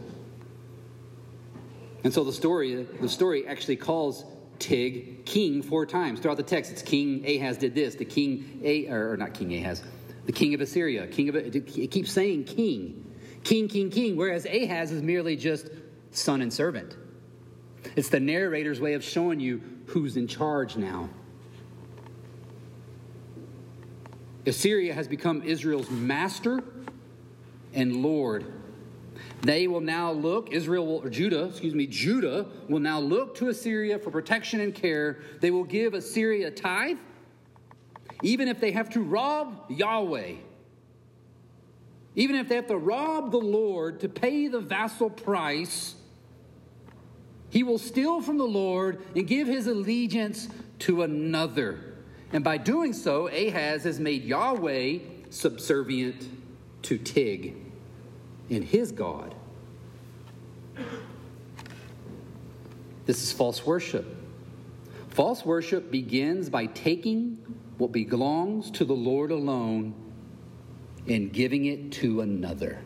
And 2.05 2.13
so 2.13 2.25
the 2.25 2.33
story, 2.33 2.87
the 3.01 3.09
story 3.09 3.47
actually 3.47 3.77
calls 3.77 4.25
Tig 4.59 5.25
king 5.25 5.63
four 5.63 5.87
times 5.87 6.21
throughout 6.21 6.37
the 6.37 6.43
text. 6.43 6.71
It's 6.71 6.83
King 6.83 7.25
Ahaz 7.27 7.59
did 7.59 7.75
this, 7.75 7.97
the 7.97 8.05
king, 8.05 8.61
A, 8.63 8.87
or 8.89 9.17
not 9.17 9.35
King 9.35 9.55
Ahaz, 9.55 9.83
the 10.27 10.33
king 10.33 10.55
of 10.55 10.61
Assyria. 10.61 11.07
King 11.07 11.29
of 11.29 11.37
it 11.37 11.67
keeps 11.91 12.13
saying 12.13 12.45
king, 12.45 13.13
king, 13.45 13.69
king, 13.69 13.91
king. 13.91 14.17
Whereas 14.17 14.47
Ahaz 14.47 14.93
is 14.93 15.03
merely 15.03 15.37
just 15.37 15.69
son 16.11 16.43
and 16.43 16.53
servant. 16.53 16.97
It's 17.97 18.09
the 18.09 18.21
narrator's 18.21 18.81
way 18.81 18.95
of 18.95 19.03
showing 19.03 19.41
you 19.41 19.61
who's 19.87 20.17
in 20.17 20.27
charge 20.27 20.77
now. 20.77 21.09
Assyria 24.47 24.93
has 24.95 25.07
become 25.07 25.43
Israel's 25.43 25.91
master 25.91 26.63
and 27.75 27.97
Lord. 27.97 28.45
They 29.43 29.67
will 29.67 29.81
now 29.81 30.13
look, 30.13 30.53
Israel 30.53 30.87
will, 30.87 31.05
or 31.05 31.11
Judah, 31.11 31.45
excuse 31.45 31.75
me, 31.75 31.87
Judah 31.87 32.47
will 32.69 32.81
now 32.81 33.01
look 33.01 33.35
to 33.37 33.49
Assyria 33.49 33.99
for 33.99 34.11
protection 34.11 34.61
and 34.61 34.75
care. 34.75 35.19
They 35.41 35.51
will 35.51 35.65
give 35.65 35.95
Assyria 35.95 36.49
a 36.49 36.51
tithe, 36.51 36.99
even 38.23 38.49
if 38.49 38.61
they 38.61 38.71
have 38.73 38.91
to 38.91 39.01
rob 39.01 39.65
Yahweh. 39.69 40.35
Even 42.15 42.37
if 42.37 42.49
they 42.49 42.57
have 42.57 42.67
to 42.69 42.77
rob 42.77 43.31
the 43.31 43.39
Lord 43.39 44.01
to 44.01 44.09
pay 44.09 44.49
the 44.49 44.61
vassal 44.61 45.11
price, 45.11 45.95
he 47.51 47.63
will 47.63 47.79
steal 47.79 48.21
from 48.21 48.39
the 48.39 48.45
Lord 48.45 49.03
and 49.15 49.27
give 49.27 49.47
his 49.47 49.67
allegiance 49.67 50.49
to 50.81 51.03
another. 51.03 51.95
And 52.33 52.43
by 52.43 52.59
doing 52.59 52.93
so, 52.93 53.29
Ahaz 53.29 53.85
has 53.85 54.01
made 54.01 54.25
Yahweh 54.25 54.99
subservient 55.31 56.29
to 56.83 56.99
Tig 56.99 57.57
and 58.51 58.65
his 58.65 58.93
God. 58.93 59.35
This 63.05 63.23
is 63.23 63.33
false 63.33 63.67
worship. 63.67 64.17
False 65.09 65.45
worship 65.45 65.91
begins 65.91 66.49
by 66.49 66.67
taking 66.67 67.42
what 67.83 67.91
belongs 67.91 68.71
to 68.71 68.85
the 68.85 68.95
Lord 68.95 69.33
alone 69.33 69.93
and 71.09 71.33
giving 71.33 71.65
it 71.65 71.91
to 71.91 72.21
another. 72.21 72.79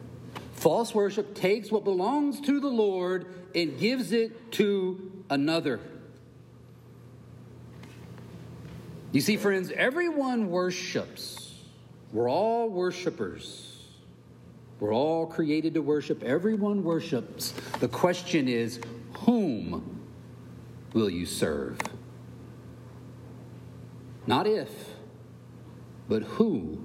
False 0.55 0.95
worship 0.95 1.35
takes 1.35 1.71
what 1.71 1.85
belongs 1.85 2.41
to 2.41 2.61
the 2.61 2.69
Lord 2.69 3.27
and 3.55 3.79
gives 3.79 4.13
it 4.13 4.53
to 4.53 5.13
another. 5.29 5.81
You 9.13 9.21
see, 9.21 9.37
friends, 9.37 9.71
everyone 9.71 10.49
worships. 10.49 11.53
We're 12.11 12.31
all 12.31 12.71
worshipers. 12.71 13.83
We're 14.81 14.95
all 14.95 15.27
created 15.27 15.75
to 15.75 15.83
worship. 15.83 16.23
Everyone 16.23 16.83
worships. 16.83 17.53
The 17.81 17.89
question 17.89 18.49
is, 18.49 18.81
whom 19.19 20.01
will 20.95 21.11
you 21.11 21.27
serve? 21.27 21.79
Not 24.27 24.47
if, 24.47 24.71
but 26.09 26.23
who. 26.23 26.81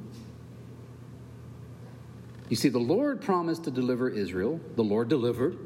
You 2.49 2.55
see, 2.55 2.69
the 2.69 2.79
Lord 2.79 3.21
promised 3.21 3.63
to 3.63 3.71
deliver 3.71 4.09
Israel. 4.09 4.59
The 4.75 4.83
Lord 4.83 5.07
delivered. 5.07 5.57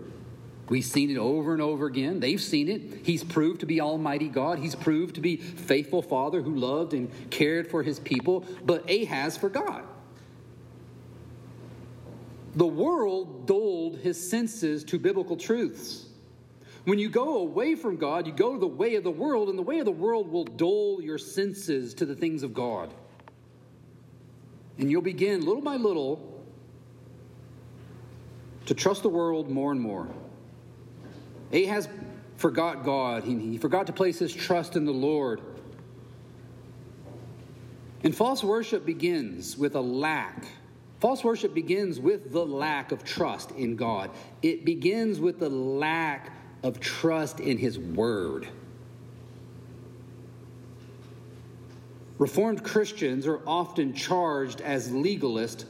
We've 0.70 0.86
seen 0.86 1.12
it 1.12 1.18
over 1.18 1.54
and 1.54 1.62
over 1.62 1.86
again. 1.86 2.20
They've 2.20 2.42
seen 2.42 2.70
it. 2.70 3.06
He's 3.06 3.24
proved 3.24 3.60
to 3.60 3.66
be 3.66 3.82
Almighty 3.82 4.30
God. 4.30 4.60
He's 4.60 4.76
proved 4.76 5.16
to 5.16 5.22
be 5.22 5.38
faithful 5.38 6.02
Father 6.02 6.42
who 6.42 6.56
loved 6.56 6.94
and 6.94 7.12
cared 7.30 7.70
for 7.70 7.84
his 7.84 8.00
people. 8.00 8.46
But 8.64 8.90
Ahaz 8.90 9.38
forgot. 9.38 9.86
The 12.56 12.66
world 12.66 13.48
dulled 13.48 13.98
his 13.98 14.30
senses 14.30 14.84
to 14.86 14.98
biblical 14.98 15.36
truths. 15.36 16.06
When 16.86 17.00
you 17.00 17.10
go 17.10 17.40
away 17.40 17.76
from 17.76 17.98
God, 17.98 18.28
you 18.28 18.34
go 18.34 18.54
to 18.54 18.60
the 18.60 18.68
way 18.68 18.96
of 18.96 19.04
the 19.04 19.12
world, 19.12 19.50
and 19.50 19.58
the 19.58 19.64
way 19.64 19.80
of 19.80 19.86
the 19.86 19.92
world 19.92 20.32
will 20.32 20.46
dull 20.46 21.02
your 21.02 21.18
senses 21.18 21.96
to 21.96 22.06
the 22.06 22.16
things 22.16 22.44
of 22.44 22.54
God. 22.54 22.94
And 24.78 24.92
you'll 24.92 25.02
begin, 25.02 25.44
little 25.46 25.64
by 25.64 25.76
little, 25.78 26.44
to 28.68 28.76
trust 28.76 29.02
the 29.02 29.10
world 29.10 29.50
more 29.50 29.72
and 29.72 29.82
more. 29.82 30.08
Ahaz 31.52 31.88
forgot 32.38 32.84
God, 32.84 33.24
he, 33.24 33.38
he 33.38 33.58
forgot 33.58 33.88
to 33.88 33.94
place 33.94 34.20
his 34.20 34.34
trust 34.34 34.76
in 34.76 34.86
the 34.86 34.92
Lord. 34.92 35.42
And 38.04 38.16
false 38.16 38.44
worship 38.44 38.86
begins 38.86 39.58
with 39.58 39.76
a 39.76 39.82
lack. 39.82 40.46
False 41.00 41.24
worship 41.24 41.56
begins 41.56 42.00
with 42.00 42.32
the 42.32 42.46
lack 42.46 42.92
of 42.92 43.04
trust 43.04 43.52
in 43.52 43.76
God. 43.76 44.12
It 44.44 44.66
begins 44.66 45.20
with 45.20 45.40
the 45.40 45.50
lack 45.50 46.35
of 46.66 46.80
trust 46.80 47.40
in 47.40 47.60
His 47.60 47.78
Word. 47.78 48.48
Reformed 52.18 52.64
Christians 52.64 53.28
are 53.28 53.40
often 53.46 53.94
charged 53.94 54.62
as 54.62 54.92
legalist 54.92 55.68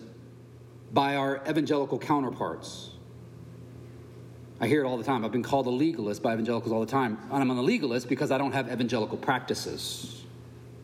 by 0.93 1.17
our 1.17 1.43
evangelical 1.49 1.99
counterparts. 1.99 2.91
I 4.61 4.67
hear 4.67 4.85
it 4.85 4.87
all 4.87 4.97
the 4.97 5.03
time. 5.03 5.25
I've 5.25 5.33
been 5.33 5.43
called 5.43 5.67
a 5.67 5.71
legalist 5.71 6.23
by 6.23 6.31
evangelicals 6.31 6.71
all 6.71 6.79
the 6.79 6.85
time. 6.85 7.17
And 7.29 7.41
I'm 7.41 7.49
a 7.49 7.61
legalist 7.61 8.07
because 8.07 8.31
I 8.31 8.37
don't 8.37 8.53
have 8.53 8.71
evangelical 8.71 9.17
practices. 9.17 10.23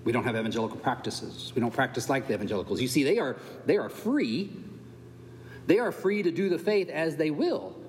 We 0.04 0.12
don't 0.12 0.26
have 0.26 0.36
evangelical 0.36 0.78
practices. 0.78 1.54
We 1.56 1.62
don't 1.62 1.74
practice 1.74 2.10
like 2.10 2.28
the 2.28 2.34
evangelicals. 2.34 2.82
You 2.82 2.90
see, 2.90 3.04
they 3.04 3.18
are, 3.18 3.38
they 3.66 3.78
are 3.78 3.88
free. 3.88 4.52
They 5.68 5.80
are 5.80 5.94
free 5.94 6.22
to 6.22 6.32
do 6.32 6.50
the 6.50 6.60
faith 6.60 6.90
as 6.90 7.16
they 7.16 7.32
will. 7.32 7.81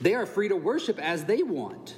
They 0.00 0.14
are 0.14 0.26
free 0.26 0.48
to 0.48 0.56
worship 0.56 0.98
as 0.98 1.24
they 1.24 1.42
want. 1.42 1.96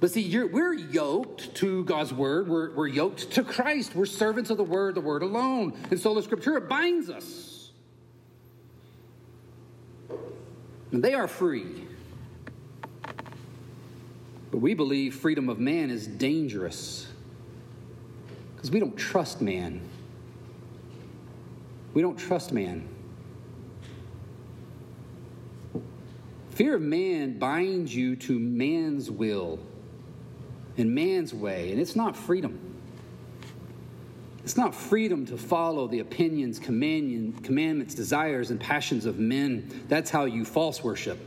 But 0.00 0.12
see, 0.12 0.44
we're 0.44 0.74
yoked 0.74 1.54
to 1.56 1.82
God's 1.84 2.12
word. 2.12 2.48
We're, 2.48 2.72
we're 2.72 2.86
yoked 2.86 3.32
to 3.32 3.42
Christ. 3.42 3.96
We're 3.96 4.06
servants 4.06 4.50
of 4.50 4.56
the 4.56 4.64
word, 4.64 4.94
the 4.94 5.00
word 5.00 5.22
alone. 5.22 5.76
And 5.90 5.98
so 5.98 6.14
the 6.14 6.22
scripture, 6.22 6.60
binds 6.60 7.10
us. 7.10 7.70
And 10.92 11.02
they 11.02 11.14
are 11.14 11.26
free. 11.26 11.86
But 14.50 14.58
we 14.58 14.74
believe 14.74 15.16
freedom 15.16 15.48
of 15.48 15.58
man 15.58 15.90
is 15.90 16.06
dangerous 16.06 17.08
because 18.54 18.70
we 18.70 18.80
don't 18.80 18.96
trust 18.96 19.40
man. 19.42 19.80
We 21.92 22.02
don't 22.02 22.18
trust 22.18 22.52
man. 22.52 22.88
Fear 26.58 26.74
of 26.74 26.82
man 26.82 27.38
binds 27.38 27.94
you 27.94 28.16
to 28.16 28.36
man's 28.36 29.08
will 29.12 29.60
and 30.76 30.92
man's 30.92 31.32
way, 31.32 31.70
and 31.70 31.80
it's 31.80 31.94
not 31.94 32.16
freedom. 32.16 32.74
It's 34.42 34.56
not 34.56 34.74
freedom 34.74 35.24
to 35.26 35.38
follow 35.38 35.86
the 35.86 36.00
opinions, 36.00 36.58
commandments, 36.58 37.94
desires, 37.94 38.50
and 38.50 38.58
passions 38.58 39.06
of 39.06 39.20
men. 39.20 39.84
That's 39.86 40.10
how 40.10 40.24
you 40.24 40.44
false 40.44 40.82
worship. 40.82 41.20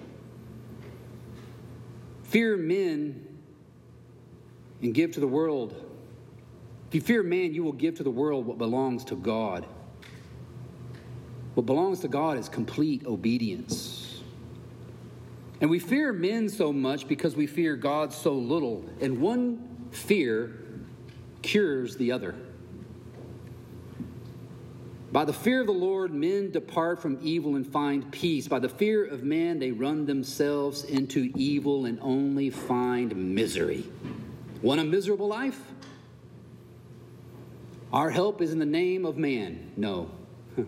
Fear 2.23 2.57
men 2.57 3.25
and 4.81 4.93
give 4.93 5.13
to 5.13 5.21
the 5.21 5.29
world. 5.29 5.73
If 6.89 6.95
you 6.95 6.99
fear 6.99 7.23
man, 7.23 7.53
you 7.53 7.63
will 7.63 7.71
give 7.71 7.95
to 7.95 8.03
the 8.03 8.11
world 8.11 8.45
what 8.45 8.57
belongs 8.57 9.05
to 9.05 9.15
God. 9.15 9.65
What 11.53 11.65
belongs 11.65 12.01
to 12.01 12.09
God 12.09 12.37
is 12.37 12.49
complete 12.49 13.05
obedience. 13.05 14.00
And 15.61 15.69
we 15.69 15.77
fear 15.77 16.11
men 16.11 16.49
so 16.49 16.73
much 16.73 17.07
because 17.07 17.35
we 17.35 17.45
fear 17.45 17.75
God 17.75 18.11
so 18.11 18.33
little. 18.33 18.83
And 18.99 19.21
one 19.21 19.87
fear 19.91 20.57
cures 21.43 21.95
the 21.97 22.11
other. 22.11 22.35
By 25.11 25.25
the 25.25 25.33
fear 25.33 25.61
of 25.61 25.67
the 25.67 25.73
Lord, 25.73 26.13
men 26.13 26.51
depart 26.51 27.01
from 27.01 27.19
evil 27.21 27.57
and 27.57 27.67
find 27.67 28.09
peace. 28.11 28.47
By 28.47 28.59
the 28.59 28.69
fear 28.69 29.05
of 29.05 29.23
man, 29.23 29.59
they 29.59 29.71
run 29.71 30.05
themselves 30.05 30.85
into 30.85 31.31
evil 31.35 31.85
and 31.85 31.99
only 32.01 32.49
find 32.49 33.15
misery. 33.15 33.85
Want 34.61 34.79
a 34.79 34.83
miserable 34.83 35.27
life? 35.27 35.59
Our 37.91 38.09
help 38.09 38.41
is 38.41 38.53
in 38.53 38.59
the 38.59 38.65
name 38.65 39.05
of 39.05 39.17
man. 39.17 39.71
No. 39.77 40.09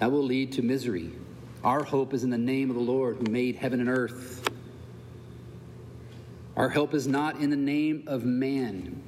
That 0.00 0.10
will 0.10 0.24
lead 0.24 0.52
to 0.54 0.62
misery. 0.62 1.12
Our 1.64 1.82
hope 1.82 2.12
is 2.12 2.24
in 2.24 2.30
the 2.30 2.36
name 2.36 2.68
of 2.68 2.76
the 2.76 2.82
Lord 2.82 3.16
who 3.16 3.24
made 3.24 3.56
heaven 3.56 3.80
and 3.80 3.88
earth. 3.88 4.46
Our 6.56 6.68
help 6.68 6.92
is 6.92 7.08
not 7.08 7.40
in 7.40 7.48
the 7.48 7.56
name 7.56 8.04
of 8.06 8.24
man. 8.24 9.02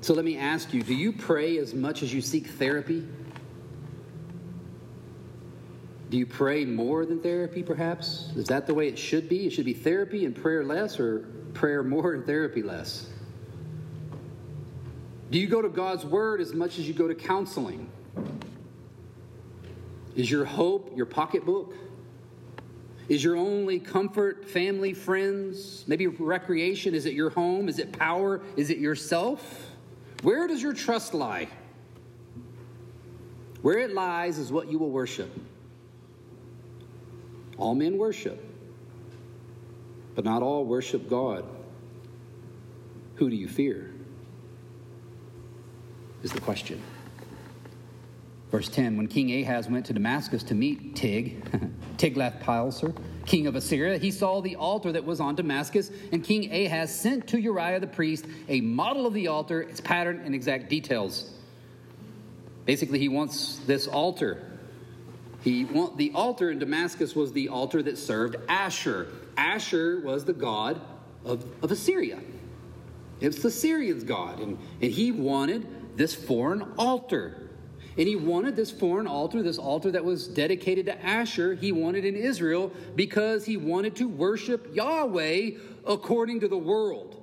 So 0.00 0.14
let 0.14 0.24
me 0.24 0.38
ask 0.38 0.72
you 0.72 0.82
do 0.82 0.94
you 0.94 1.12
pray 1.12 1.58
as 1.58 1.74
much 1.74 2.02
as 2.02 2.12
you 2.12 2.22
seek 2.22 2.46
therapy? 2.46 3.06
Do 6.08 6.18
you 6.18 6.26
pray 6.26 6.64
more 6.64 7.06
than 7.06 7.20
therapy, 7.20 7.62
perhaps? 7.62 8.30
Is 8.34 8.46
that 8.48 8.66
the 8.66 8.74
way 8.74 8.88
it 8.88 8.98
should 8.98 9.28
be? 9.28 9.46
It 9.46 9.50
should 9.50 9.64
be 9.64 9.74
therapy 9.74 10.24
and 10.24 10.34
prayer 10.34 10.64
less, 10.64 10.98
or 10.98 11.20
prayer 11.54 11.82
more 11.82 12.14
and 12.14 12.26
therapy 12.26 12.62
less? 12.62 13.08
Do 15.30 15.38
you 15.38 15.46
go 15.46 15.62
to 15.62 15.70
God's 15.70 16.04
Word 16.04 16.40
as 16.40 16.52
much 16.52 16.78
as 16.78 16.86
you 16.86 16.92
go 16.92 17.08
to 17.08 17.14
counseling? 17.14 17.90
Is 20.14 20.30
your 20.30 20.44
hope 20.44 20.96
your 20.96 21.06
pocketbook? 21.06 21.74
Is 23.08 23.22
your 23.24 23.36
only 23.36 23.78
comfort 23.78 24.48
family, 24.48 24.94
friends, 24.94 25.84
maybe 25.86 26.06
recreation? 26.06 26.94
Is 26.94 27.06
it 27.06 27.14
your 27.14 27.30
home? 27.30 27.68
Is 27.68 27.78
it 27.78 27.92
power? 27.92 28.40
Is 28.56 28.70
it 28.70 28.78
yourself? 28.78 29.70
Where 30.22 30.46
does 30.46 30.62
your 30.62 30.72
trust 30.72 31.14
lie? 31.14 31.48
Where 33.62 33.78
it 33.78 33.92
lies 33.92 34.38
is 34.38 34.52
what 34.52 34.70
you 34.70 34.78
will 34.78 34.90
worship. 34.90 35.30
All 37.58 37.74
men 37.74 37.96
worship, 37.98 38.44
but 40.14 40.24
not 40.24 40.42
all 40.42 40.64
worship 40.64 41.08
God. 41.08 41.44
Who 43.16 43.30
do 43.30 43.36
you 43.36 43.48
fear? 43.48 43.92
Is 46.22 46.32
the 46.32 46.40
question. 46.40 46.80
Verse 48.52 48.68
10 48.68 48.98
When 48.98 49.08
King 49.08 49.42
Ahaz 49.42 49.68
went 49.68 49.86
to 49.86 49.94
Damascus 49.94 50.44
to 50.44 50.54
meet 50.54 50.94
Tig, 50.94 51.42
Tiglath-Pileser, 51.96 52.92
king 53.24 53.46
of 53.46 53.56
Assyria, 53.56 53.96
he 53.96 54.10
saw 54.10 54.42
the 54.42 54.56
altar 54.56 54.92
that 54.92 55.04
was 55.04 55.20
on 55.20 55.34
Damascus, 55.34 55.90
and 56.12 56.22
King 56.22 56.52
Ahaz 56.52 56.94
sent 56.94 57.26
to 57.28 57.40
Uriah 57.40 57.80
the 57.80 57.86
priest 57.86 58.26
a 58.48 58.60
model 58.60 59.06
of 59.06 59.14
the 59.14 59.28
altar, 59.28 59.62
its 59.62 59.80
pattern, 59.80 60.20
and 60.24 60.34
exact 60.34 60.68
details. 60.68 61.32
Basically, 62.66 62.98
he 62.98 63.08
wants 63.08 63.56
this 63.66 63.88
altar. 63.88 64.46
He 65.42 65.64
want 65.64 65.96
the 65.96 66.12
altar 66.14 66.50
in 66.50 66.58
Damascus 66.58 67.16
was 67.16 67.32
the 67.32 67.48
altar 67.48 67.82
that 67.82 67.96
served 67.96 68.36
Ashur. 68.48 69.08
Ashur 69.36 70.00
was 70.04 70.26
the 70.26 70.34
god 70.34 70.80
of, 71.24 71.44
of 71.62 71.72
Assyria. 71.72 72.20
It's 73.20 73.42
the 73.42 73.50
Syrians' 73.50 74.04
god, 74.04 74.40
and, 74.40 74.58
and 74.82 74.92
he 74.92 75.10
wanted 75.10 75.96
this 75.96 76.14
foreign 76.14 76.62
altar. 76.76 77.41
And 77.98 78.08
he 78.08 78.16
wanted 78.16 78.56
this 78.56 78.70
foreign 78.70 79.06
altar, 79.06 79.42
this 79.42 79.58
altar 79.58 79.90
that 79.90 80.04
was 80.04 80.26
dedicated 80.26 80.86
to 80.86 81.04
Ashur, 81.04 81.54
he 81.54 81.72
wanted 81.72 82.04
in 82.04 82.16
Israel 82.16 82.72
because 82.96 83.44
he 83.44 83.56
wanted 83.56 83.96
to 83.96 84.08
worship 84.08 84.74
Yahweh 84.74 85.50
according 85.86 86.40
to 86.40 86.48
the 86.48 86.56
world. 86.56 87.18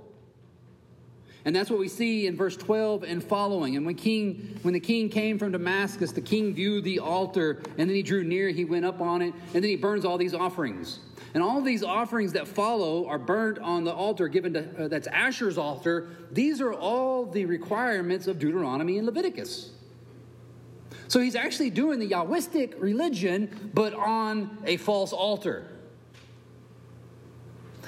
And 1.45 1.55
that's 1.55 1.69
what 1.69 1.79
we 1.79 1.87
see 1.87 2.27
in 2.27 2.35
verse 2.35 2.57
12 2.57 3.03
and 3.03 3.23
following. 3.23 3.77
And 3.77 3.85
when 3.85 3.95
king 3.95 4.59
when 4.61 4.73
the 4.73 4.79
king 4.79 5.09
came 5.09 5.39
from 5.39 5.51
Damascus, 5.51 6.11
the 6.11 6.21
king 6.21 6.53
viewed 6.53 6.83
the 6.83 6.99
altar, 6.99 7.61
and 7.77 7.89
then 7.89 7.95
he 7.95 8.03
drew 8.03 8.23
near, 8.23 8.49
he 8.49 8.65
went 8.65 8.85
up 8.85 9.01
on 9.01 9.21
it, 9.21 9.33
and 9.53 9.63
then 9.63 9.69
he 9.69 9.75
burns 9.75 10.05
all 10.05 10.17
these 10.17 10.33
offerings. 10.33 10.99
And 11.33 11.41
all 11.41 11.61
these 11.61 11.83
offerings 11.83 12.33
that 12.33 12.47
follow 12.47 13.07
are 13.07 13.19
burnt 13.19 13.59
on 13.59 13.83
the 13.83 13.93
altar 13.93 14.27
given 14.27 14.53
to 14.53 14.85
uh, 14.85 14.87
that's 14.89 15.07
Ashur's 15.07 15.57
altar. 15.57 16.09
These 16.31 16.59
are 16.59 16.73
all 16.73 17.25
the 17.25 17.45
requirements 17.45 18.27
of 18.27 18.39
Deuteronomy 18.39 18.97
and 18.97 19.05
Leviticus. 19.05 19.71
So 21.09 21.19
he's 21.19 21.35
actually 21.35 21.71
doing 21.71 21.97
the 21.97 22.07
Yahwistic 22.07 22.79
religion, 22.79 23.71
but 23.73 23.95
on 23.95 24.59
a 24.63 24.77
false 24.77 25.11
altar. 25.11 25.65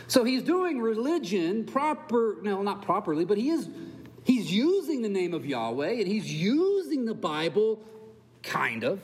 So 0.07 0.23
he's 0.23 0.41
doing 0.41 0.81
religion 0.81 1.63
proper, 1.65 2.37
no, 2.41 2.63
not 2.63 2.81
properly, 2.81 3.23
but 3.23 3.37
he 3.37 3.49
is 3.49 3.69
he's 4.23 4.51
using 4.51 5.03
the 5.03 5.09
name 5.09 5.35
of 5.35 5.45
Yahweh 5.45 5.91
and 5.91 6.07
he's 6.07 6.33
using 6.33 7.05
the 7.05 7.13
Bible 7.13 7.79
kind 8.41 8.83
of. 8.83 8.99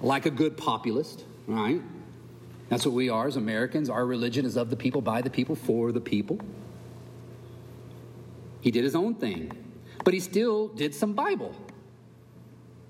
Like 0.00 0.26
a 0.26 0.30
good 0.30 0.56
populist, 0.56 1.24
right? 1.48 1.82
That's 2.68 2.86
what 2.86 2.94
we 2.94 3.08
are 3.08 3.26
as 3.26 3.34
Americans. 3.34 3.90
Our 3.90 4.06
religion 4.06 4.46
is 4.46 4.56
of 4.56 4.70
the 4.70 4.76
people, 4.76 5.00
by 5.00 5.22
the 5.22 5.30
people, 5.30 5.56
for 5.56 5.90
the 5.90 6.00
people. 6.00 6.38
He 8.68 8.72
did 8.72 8.84
his 8.84 8.94
own 8.94 9.14
thing, 9.14 9.50
but 10.04 10.12
he 10.12 10.20
still 10.20 10.68
did 10.68 10.94
some 10.94 11.14
Bible. 11.14 11.54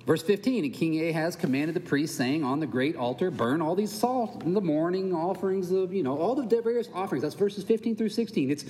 Verse 0.07 0.25
15, 0.25 0.65
and 0.65 0.75
King 0.75 1.09
Ahaz 1.09 1.37
commanded 1.37 1.77
the 1.77 1.81
priests, 1.81 2.17
saying, 2.17 2.43
On 2.43 2.59
the 2.59 2.67
great 2.67 2.97
altar, 2.97 3.31
burn 3.31 3.63
all 3.63 3.77
these 3.77 3.93
salt 3.93 4.43
in 4.43 4.55
the 4.55 4.61
morning 4.61 5.15
offerings 5.15 5.71
of, 5.71 5.95
you 5.95 6.03
know, 6.03 6.19
all 6.19 6.35
the 6.35 6.43
various 6.43 6.89
offerings. 6.93 7.23
That's 7.23 7.37
verses 7.37 7.63
15 7.63 7.95
through 7.95 8.09
16. 8.09 8.51
It's, 8.51 8.65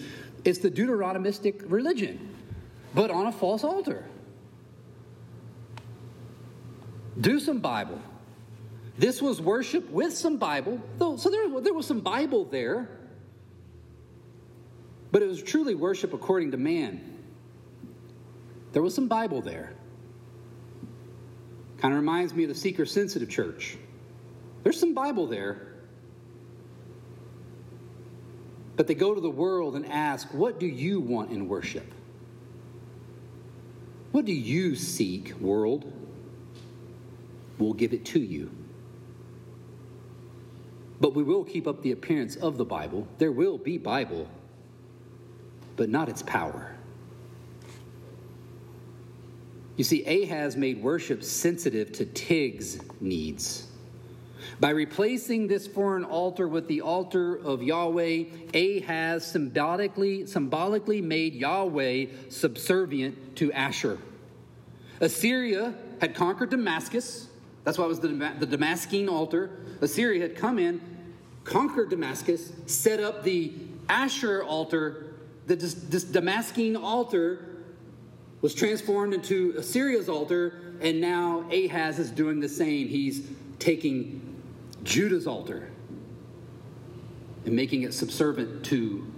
it's 0.44 0.58
the 0.58 0.70
Deuteronomistic 0.70 1.62
religion, 1.72 2.28
but 2.94 3.10
on 3.10 3.24
a 3.24 3.32
false 3.32 3.64
altar. 3.64 4.04
Do 7.18 7.40
some 7.40 7.60
Bible. 7.60 8.02
This 8.98 9.22
was 9.22 9.40
worship 9.40 9.88
with 9.88 10.12
some 10.12 10.36
Bible. 10.36 10.78
So 10.98 11.30
there, 11.30 11.48
there 11.62 11.72
was 11.72 11.86
some 11.86 12.00
Bible 12.00 12.44
there. 12.44 12.90
But 15.10 15.22
it 15.22 15.28
was 15.28 15.42
truly 15.42 15.74
worship 15.74 16.12
according 16.12 16.50
to 16.50 16.56
man. 16.56 17.18
There 18.72 18.82
was 18.82 18.94
some 18.94 19.08
Bible 19.08 19.40
there. 19.40 19.72
Kind 21.78 21.94
of 21.94 22.00
reminds 22.00 22.34
me 22.34 22.44
of 22.44 22.48
the 22.48 22.54
seeker 22.54 22.84
sensitive 22.84 23.30
church. 23.30 23.78
There's 24.62 24.78
some 24.78 24.94
Bible 24.94 25.26
there. 25.26 25.68
But 28.76 28.86
they 28.86 28.94
go 28.94 29.14
to 29.14 29.20
the 29.20 29.30
world 29.30 29.76
and 29.76 29.86
ask, 29.86 30.28
What 30.34 30.60
do 30.60 30.66
you 30.66 31.00
want 31.00 31.30
in 31.30 31.48
worship? 31.48 31.94
What 34.12 34.24
do 34.24 34.32
you 34.32 34.74
seek, 34.74 35.34
world? 35.40 35.92
We'll 37.58 37.72
give 37.72 37.92
it 37.92 38.04
to 38.06 38.20
you. 38.20 38.50
But 41.00 41.14
we 41.14 41.22
will 41.22 41.44
keep 41.44 41.66
up 41.66 41.82
the 41.82 41.92
appearance 41.92 42.36
of 42.36 42.56
the 42.56 42.64
Bible. 42.64 43.06
There 43.18 43.32
will 43.32 43.58
be 43.58 43.78
Bible 43.78 44.28
but 45.78 45.88
not 45.88 46.10
its 46.10 46.22
power. 46.22 46.74
You 49.76 49.84
see, 49.84 50.04
Ahaz 50.04 50.56
made 50.56 50.82
worship 50.82 51.22
sensitive 51.22 51.92
to 51.92 52.04
Tig's 52.04 52.80
needs. 53.00 53.68
By 54.58 54.70
replacing 54.70 55.46
this 55.46 55.68
foreign 55.68 56.04
altar 56.04 56.48
with 56.48 56.66
the 56.66 56.80
altar 56.80 57.36
of 57.36 57.62
Yahweh, 57.62 58.24
Ahaz 58.52 59.24
symbolically, 59.24 60.26
symbolically 60.26 61.00
made 61.00 61.34
Yahweh 61.34 62.06
subservient 62.28 63.36
to 63.36 63.52
Ashur. 63.52 63.98
Assyria 65.00 65.74
had 66.00 66.16
conquered 66.16 66.50
Damascus. 66.50 67.28
That's 67.62 67.78
why 67.78 67.84
it 67.84 67.88
was 67.88 68.00
the, 68.00 68.08
the 68.40 68.46
Damascene 68.46 69.08
altar. 69.08 69.60
Assyria 69.80 70.22
had 70.22 70.34
come 70.34 70.58
in, 70.58 70.80
conquered 71.44 71.90
Damascus, 71.90 72.52
set 72.66 72.98
up 72.98 73.22
the 73.22 73.52
Ashur 73.88 74.42
altar 74.42 75.07
the, 75.48 75.56
this 75.56 76.04
Damascene 76.04 76.76
altar 76.76 77.44
was 78.42 78.54
transformed 78.54 79.14
into 79.14 79.54
Assyria's 79.56 80.08
altar, 80.08 80.76
and 80.80 81.00
now 81.00 81.48
Ahaz 81.50 81.98
is 81.98 82.10
doing 82.10 82.38
the 82.38 82.48
same. 82.48 82.86
He's 82.86 83.26
taking 83.58 84.20
Judah's 84.84 85.26
altar 85.26 85.70
and 87.44 87.56
making 87.56 87.82
it 87.82 87.94
subservient 87.94 88.64
to 88.66 89.10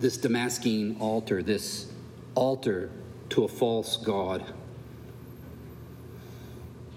this 0.00 0.16
Damascene 0.16 0.96
altar, 0.98 1.42
this 1.42 1.90
altar 2.34 2.90
to 3.30 3.44
a 3.44 3.48
false 3.48 3.96
God. 3.96 4.44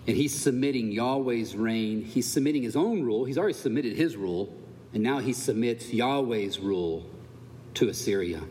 And 0.07 0.17
he's 0.17 0.37
submitting 0.37 0.91
Yahweh's 0.91 1.55
reign. 1.55 2.03
He's 2.03 2.27
submitting 2.27 2.63
his 2.63 2.75
own 2.75 3.03
rule. 3.03 3.25
He's 3.25 3.37
already 3.37 3.53
submitted 3.53 3.95
his 3.95 4.17
rule, 4.17 4.53
and 4.93 5.03
now 5.03 5.19
he 5.19 5.31
submits 5.33 5.93
Yahweh's 5.93 6.59
rule 6.59 7.05
to 7.75 7.89
Assyria. 7.89 8.41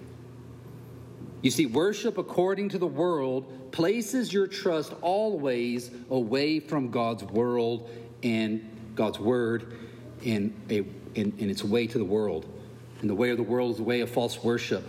You 1.42 1.50
see, 1.50 1.66
worship 1.66 2.18
according 2.18 2.70
to 2.70 2.78
the 2.78 2.86
world 2.86 3.72
places 3.72 4.32
your 4.32 4.46
trust 4.46 4.94
always 5.00 5.90
away 6.10 6.60
from 6.60 6.90
God's 6.90 7.24
world 7.24 7.90
and 8.22 8.68
God's 8.94 9.18
word 9.18 9.78
in, 10.22 10.54
a, 10.70 10.84
in, 11.14 11.34
in 11.38 11.50
its 11.50 11.64
way 11.64 11.86
to 11.86 11.98
the 11.98 12.04
world. 12.04 12.46
And 13.00 13.10
the 13.10 13.14
way 13.14 13.30
of 13.30 13.36
the 13.36 13.42
world 13.42 13.72
is 13.72 13.76
the 13.78 13.82
way 13.82 14.00
of 14.00 14.10
false 14.10 14.42
worship. 14.44 14.84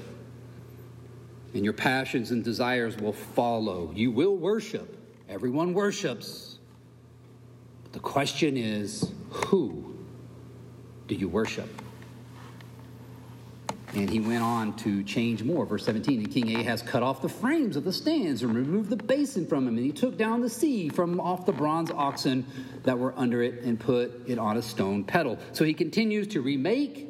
And 1.55 1.63
your 1.63 1.73
passions 1.73 2.31
and 2.31 2.43
desires 2.43 2.97
will 2.97 3.13
follow. 3.13 3.91
You 3.95 4.11
will 4.11 4.35
worship. 4.35 4.97
Everyone 5.29 5.73
worships. 5.73 6.59
But 7.83 7.93
the 7.93 7.99
question 7.99 8.57
is 8.57 9.11
who 9.29 9.95
do 11.07 11.15
you 11.15 11.27
worship? 11.27 11.82
And 13.95 14.09
he 14.09 14.19
went 14.19 14.41
on 14.41 14.75
to 14.77 15.03
change 15.03 15.43
more. 15.43 15.65
Verse 15.65 15.85
17 15.85 16.19
And 16.19 16.31
King 16.31 16.55
Ahaz 16.55 16.81
cut 16.81 17.03
off 17.03 17.21
the 17.21 17.29
frames 17.29 17.75
of 17.75 17.83
the 17.83 17.93
stands 17.93 18.41
and 18.41 18.55
removed 18.55 18.89
the 18.89 18.97
basin 18.97 19.45
from 19.45 19.67
him. 19.67 19.77
And 19.77 19.85
he 19.85 19.91
took 19.91 20.17
down 20.17 20.41
the 20.41 20.49
sea 20.49 20.89
from 20.89 21.19
off 21.19 21.45
the 21.45 21.51
bronze 21.51 21.91
oxen 21.91 22.45
that 22.83 22.97
were 22.97 23.13
under 23.15 23.43
it 23.43 23.61
and 23.63 23.79
put 23.79 24.27
it 24.27 24.39
on 24.39 24.57
a 24.57 24.61
stone 24.61 25.03
pedal. 25.03 25.37
So 25.51 25.63
he 25.63 25.75
continues 25.75 26.27
to 26.29 26.41
remake 26.41 27.07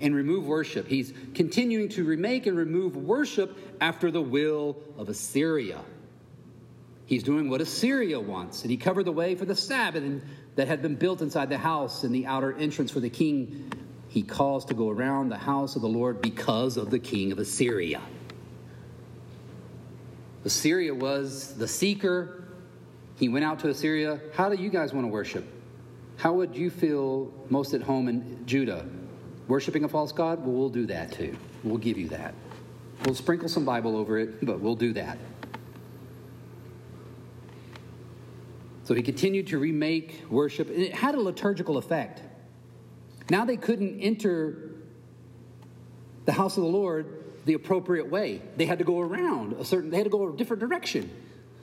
and 0.00 0.14
remove 0.14 0.46
worship. 0.46 0.86
He's 0.86 1.14
continuing 1.34 1.88
to 1.90 2.04
remake 2.04 2.46
and 2.46 2.58
remove 2.58 2.94
worship 2.96 3.56
after 3.80 4.10
the 4.10 4.20
will 4.20 4.76
of 4.98 5.08
Assyria. 5.08 5.80
He's 7.06 7.22
doing 7.22 7.48
what 7.48 7.60
Assyria 7.60 8.20
wants. 8.20 8.62
And 8.62 8.70
he 8.70 8.76
covered 8.76 9.04
the 9.04 9.12
way 9.12 9.34
for 9.34 9.44
the 9.44 9.56
Sabbath 9.56 10.22
that 10.56 10.68
had 10.68 10.82
been 10.82 10.96
built 10.96 11.22
inside 11.22 11.48
the 11.48 11.58
house 11.58 12.04
and 12.04 12.14
the 12.14 12.26
outer 12.26 12.52
entrance 12.52 12.90
for 12.90 13.00
the 13.00 13.08
king 13.08 13.70
he 14.12 14.22
caused 14.22 14.68
to 14.68 14.74
go 14.74 14.90
around 14.90 15.30
the 15.30 15.38
house 15.38 15.74
of 15.74 15.80
the 15.80 15.88
Lord 15.88 16.20
because 16.20 16.76
of 16.76 16.90
the 16.90 16.98
king 16.98 17.32
of 17.32 17.38
Assyria. 17.38 18.02
Assyria 20.44 20.94
was 20.94 21.54
the 21.54 21.66
seeker. 21.66 22.44
He 23.16 23.30
went 23.30 23.46
out 23.46 23.60
to 23.60 23.70
Assyria. 23.70 24.20
How 24.34 24.50
do 24.50 24.62
you 24.62 24.68
guys 24.68 24.92
want 24.92 25.06
to 25.06 25.08
worship? 25.08 25.46
How 26.18 26.34
would 26.34 26.54
you 26.54 26.68
feel 26.68 27.32
most 27.48 27.72
at 27.72 27.80
home 27.80 28.06
in 28.06 28.44
Judah? 28.44 28.84
Worshiping 29.48 29.84
a 29.84 29.88
false 29.88 30.12
God? 30.12 30.40
Well, 30.40 30.52
we'll 30.52 30.68
do 30.68 30.84
that 30.88 31.12
too. 31.12 31.34
We'll 31.64 31.78
give 31.78 31.96
you 31.96 32.08
that. 32.08 32.34
We'll 33.06 33.14
sprinkle 33.14 33.48
some 33.48 33.64
Bible 33.64 33.96
over 33.96 34.18
it, 34.18 34.44
but 34.44 34.60
we'll 34.60 34.76
do 34.76 34.92
that. 34.92 35.16
So 38.84 38.92
he 38.92 39.02
continued 39.02 39.46
to 39.46 39.58
remake 39.58 40.26
worship, 40.28 40.68
and 40.68 40.82
it 40.82 40.92
had 40.92 41.14
a 41.14 41.20
liturgical 41.20 41.78
effect. 41.78 42.20
Now 43.32 43.46
they 43.46 43.56
couldn't 43.56 43.98
enter 43.98 44.72
the 46.26 46.32
house 46.32 46.58
of 46.58 46.64
the 46.64 46.68
Lord 46.68 47.06
the 47.46 47.54
appropriate 47.54 48.10
way. 48.10 48.42
They 48.58 48.66
had 48.66 48.78
to 48.80 48.84
go 48.84 49.00
around 49.00 49.54
a 49.54 49.64
certain, 49.64 49.88
they 49.88 49.96
had 49.96 50.04
to 50.04 50.10
go 50.10 50.28
a 50.28 50.36
different 50.36 50.60
direction. 50.60 51.10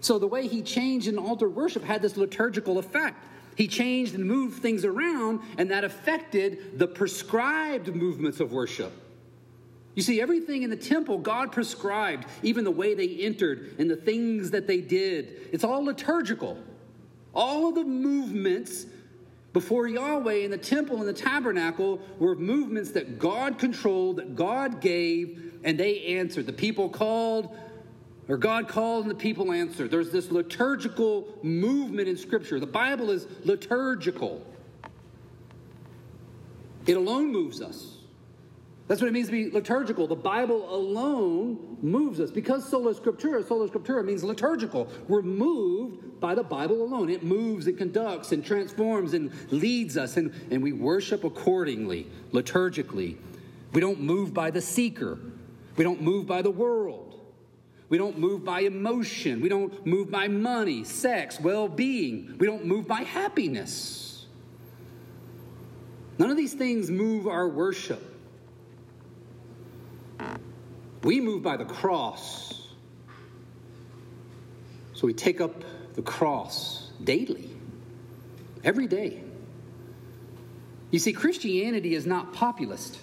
So 0.01 0.17
the 0.17 0.25
way 0.25 0.47
he 0.47 0.63
changed 0.63 1.07
in 1.07 1.19
altar 1.19 1.47
worship 1.47 1.83
had 1.83 2.01
this 2.01 2.17
liturgical 2.17 2.79
effect. 2.79 3.23
He 3.55 3.67
changed 3.67 4.15
and 4.15 4.25
moved 4.25 4.63
things 4.63 4.83
around, 4.83 5.41
and 5.59 5.69
that 5.69 5.83
affected 5.83 6.79
the 6.79 6.87
prescribed 6.87 7.93
movements 7.93 8.39
of 8.39 8.51
worship. 8.51 8.91
You 9.93 10.01
see, 10.01 10.19
everything 10.19 10.63
in 10.63 10.71
the 10.71 10.75
temple, 10.75 11.19
God 11.19 11.51
prescribed, 11.51 12.25
even 12.41 12.63
the 12.63 12.71
way 12.71 12.95
they 12.95 13.09
entered 13.09 13.75
and 13.77 13.91
the 13.91 13.95
things 13.95 14.49
that 14.51 14.65
they 14.65 14.81
did. 14.81 15.49
It's 15.51 15.63
all 15.63 15.85
liturgical. 15.85 16.57
All 17.35 17.69
of 17.69 17.75
the 17.75 17.83
movements 17.83 18.87
before 19.53 19.87
Yahweh 19.87 20.35
in 20.45 20.51
the 20.51 20.57
temple 20.57 20.99
and 20.99 21.07
the 21.07 21.13
tabernacle 21.13 21.99
were 22.19 22.35
movements 22.35 22.91
that 22.91 23.17
God 23.17 23.57
controlled, 23.57 24.17
that 24.17 24.35
God 24.35 24.79
gave, 24.79 25.53
and 25.63 25.77
they 25.77 26.15
answered. 26.17 26.45
The 26.45 26.53
people 26.53 26.89
called, 26.89 27.55
or 28.27 28.37
God 28.37 28.67
called, 28.67 29.05
and 29.05 29.11
the 29.11 29.15
people 29.15 29.51
answered. 29.51 29.89
There's 29.89 30.11
this 30.11 30.31
liturgical 30.31 31.27
movement 31.41 32.07
in 32.07 32.15
Scripture. 32.15 32.59
The 32.59 32.67
Bible 32.67 33.09
is 33.09 33.27
liturgical, 33.43 34.45
it 36.85 36.97
alone 36.97 37.31
moves 37.31 37.61
us. 37.61 37.98
That's 38.89 39.01
what 39.01 39.07
it 39.07 39.13
means 39.13 39.27
to 39.27 39.31
be 39.31 39.51
liturgical. 39.51 40.07
The 40.07 40.15
Bible 40.15 40.73
alone 40.73 41.77
moves 41.79 42.19
us. 42.19 42.31
Because 42.31 42.67
sola 42.67 42.95
scriptura, 42.95 43.47
sola 43.47 43.69
scriptura 43.69 44.03
means 44.03 44.23
liturgical. 44.23 44.89
We're 45.07 45.21
moved 45.21 46.19
by 46.19 46.33
the 46.33 46.41
Bible 46.41 46.81
alone. 46.81 47.07
It 47.11 47.21
moves 47.21 47.67
and 47.67 47.77
conducts 47.77 48.31
and 48.31 48.43
transforms 48.43 49.13
and 49.13 49.31
leads 49.51 49.95
us, 49.95 50.17
and, 50.17 50.33
and 50.49 50.63
we 50.63 50.71
worship 50.71 51.23
accordingly, 51.23 52.07
liturgically. 52.31 53.17
We 53.73 53.79
don't 53.79 54.01
move 54.01 54.33
by 54.33 54.49
the 54.49 54.61
seeker, 54.61 55.19
we 55.75 55.83
don't 55.83 56.01
move 56.01 56.25
by 56.25 56.41
the 56.41 56.51
world. 56.51 57.05
We 57.89 57.97
don't 57.97 58.19
move 58.19 58.43
by 58.43 58.61
emotion. 58.61 59.41
We 59.41 59.49
don't 59.49 59.83
move 59.85 60.11
by 60.11 60.27
money, 60.27 60.83
sex, 60.83 61.39
well 61.39 61.67
being. 61.67 62.35
We 62.37 62.45
don't 62.45 62.65
move 62.65 62.87
by 62.87 63.01
happiness. 63.01 64.27
None 66.19 66.29
of 66.29 66.37
these 66.37 66.53
things 66.53 66.91
move 66.91 67.27
our 67.27 67.47
worship. 67.47 68.08
We 71.03 71.21
move 71.21 71.43
by 71.43 71.57
the 71.57 71.65
cross. 71.65 72.67
So 74.93 75.07
we 75.07 75.13
take 75.13 75.39
up 75.39 75.63
the 75.93 76.01
cross 76.01 76.91
daily, 77.03 77.49
every 78.63 78.87
day. 78.87 79.23
You 80.91 80.99
see, 80.99 81.13
Christianity 81.13 81.95
is 81.95 82.05
not 82.05 82.33
populist, 82.33 82.99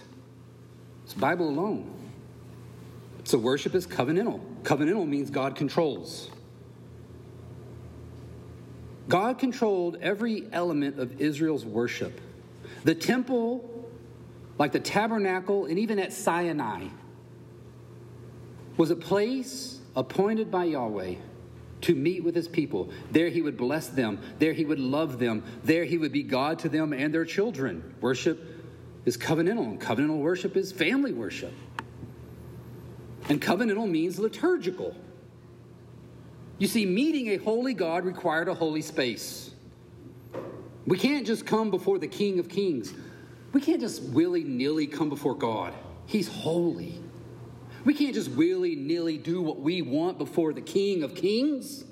it's 1.05 1.15
Bible 1.15 1.49
alone. 1.49 1.93
So 3.25 3.39
worship 3.39 3.75
is 3.75 3.87
covenantal. 3.87 4.41
Covenantal 4.63 5.09
means 5.09 5.31
God 5.31 5.57
controls. 5.57 6.31
God 9.09 9.39
controlled 9.39 9.99
every 10.01 10.47
element 10.53 10.99
of 10.99 11.21
Israel's 11.21 11.65
worship. 11.65 12.21
The 12.85 12.95
temple, 12.95 13.89
like 14.59 14.73
the 14.73 14.81
tabernacle, 14.81 15.67
and 15.67 15.79
even 15.79 15.99
at 15.99 16.13
Sinai, 16.13 16.87
was 18.77 18.91
a 18.91 18.97
place 18.97 19.81
appointed 19.95 20.51
by 20.51 20.65
Yahweh 20.65 21.15
to 21.83 21.95
meet 21.95 22.25
with 22.25 22.35
his 22.35 22.49
people. 22.49 22.91
There 23.11 23.29
he 23.29 23.43
would 23.43 23.57
bless 23.57 23.89
them. 23.89 24.21
There 24.39 24.53
he 24.53 24.65
would 24.65 24.81
love 24.81 25.19
them. 25.19 25.45
There 25.65 25.85
he 25.85 25.99
would 25.99 26.13
be 26.13 26.23
God 26.23 26.59
to 26.61 26.69
them 26.69 26.93
and 26.93 27.13
their 27.13 27.25
children. 27.25 27.95
Worship 28.01 28.41
is 29.05 29.17
covenantal, 29.17 29.65
and 29.65 29.81
covenantal 29.81 30.19
worship 30.19 30.57
is 30.57 30.73
family 30.73 31.13
worship. 31.13 31.53
And 33.29 33.41
covenantal 33.41 33.89
means 33.89 34.19
liturgical. 34.19 34.97
You 36.59 36.67
see, 36.67 36.87
meeting 36.87 37.29
a 37.29 37.37
holy 37.37 37.75
God 37.75 38.05
required 38.05 38.49
a 38.49 38.55
holy 38.55 38.83
space. 38.83 39.51
We 40.87 40.99
can't 40.99 41.27
just 41.27 41.45
come 41.45 41.71
before 41.71 41.99
the 41.99 42.09
King 42.09 42.39
of 42.39 42.49
Kings. 42.49 42.95
We 43.53 43.61
can't 43.61 43.81
just 43.81 44.03
willy 44.03 44.45
nilly 44.45 44.87
come 44.87 45.09
before 45.09 45.35
God. 45.35 45.75
He's 46.07 46.29
holy. 46.29 47.01
We 47.87 47.95
can't 47.95 48.15
just 48.15 48.33
willy 48.33 48.75
nilly 48.75 49.17
do 49.17 49.41
what 49.41 49.61
we 49.61 49.81
want 49.81 50.19
before 50.19 50.53
the 50.53 50.61
King 50.61 51.05
of 51.05 51.15
Kings. 51.15 51.85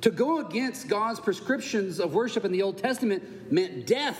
To 0.00 0.10
go 0.10 0.44
against 0.44 0.88
God's 0.88 1.20
prescriptions 1.20 2.00
of 2.00 2.14
worship 2.14 2.44
in 2.44 2.50
the 2.50 2.62
Old 2.62 2.76
Testament 2.76 3.52
meant 3.52 3.86
death. 3.86 4.18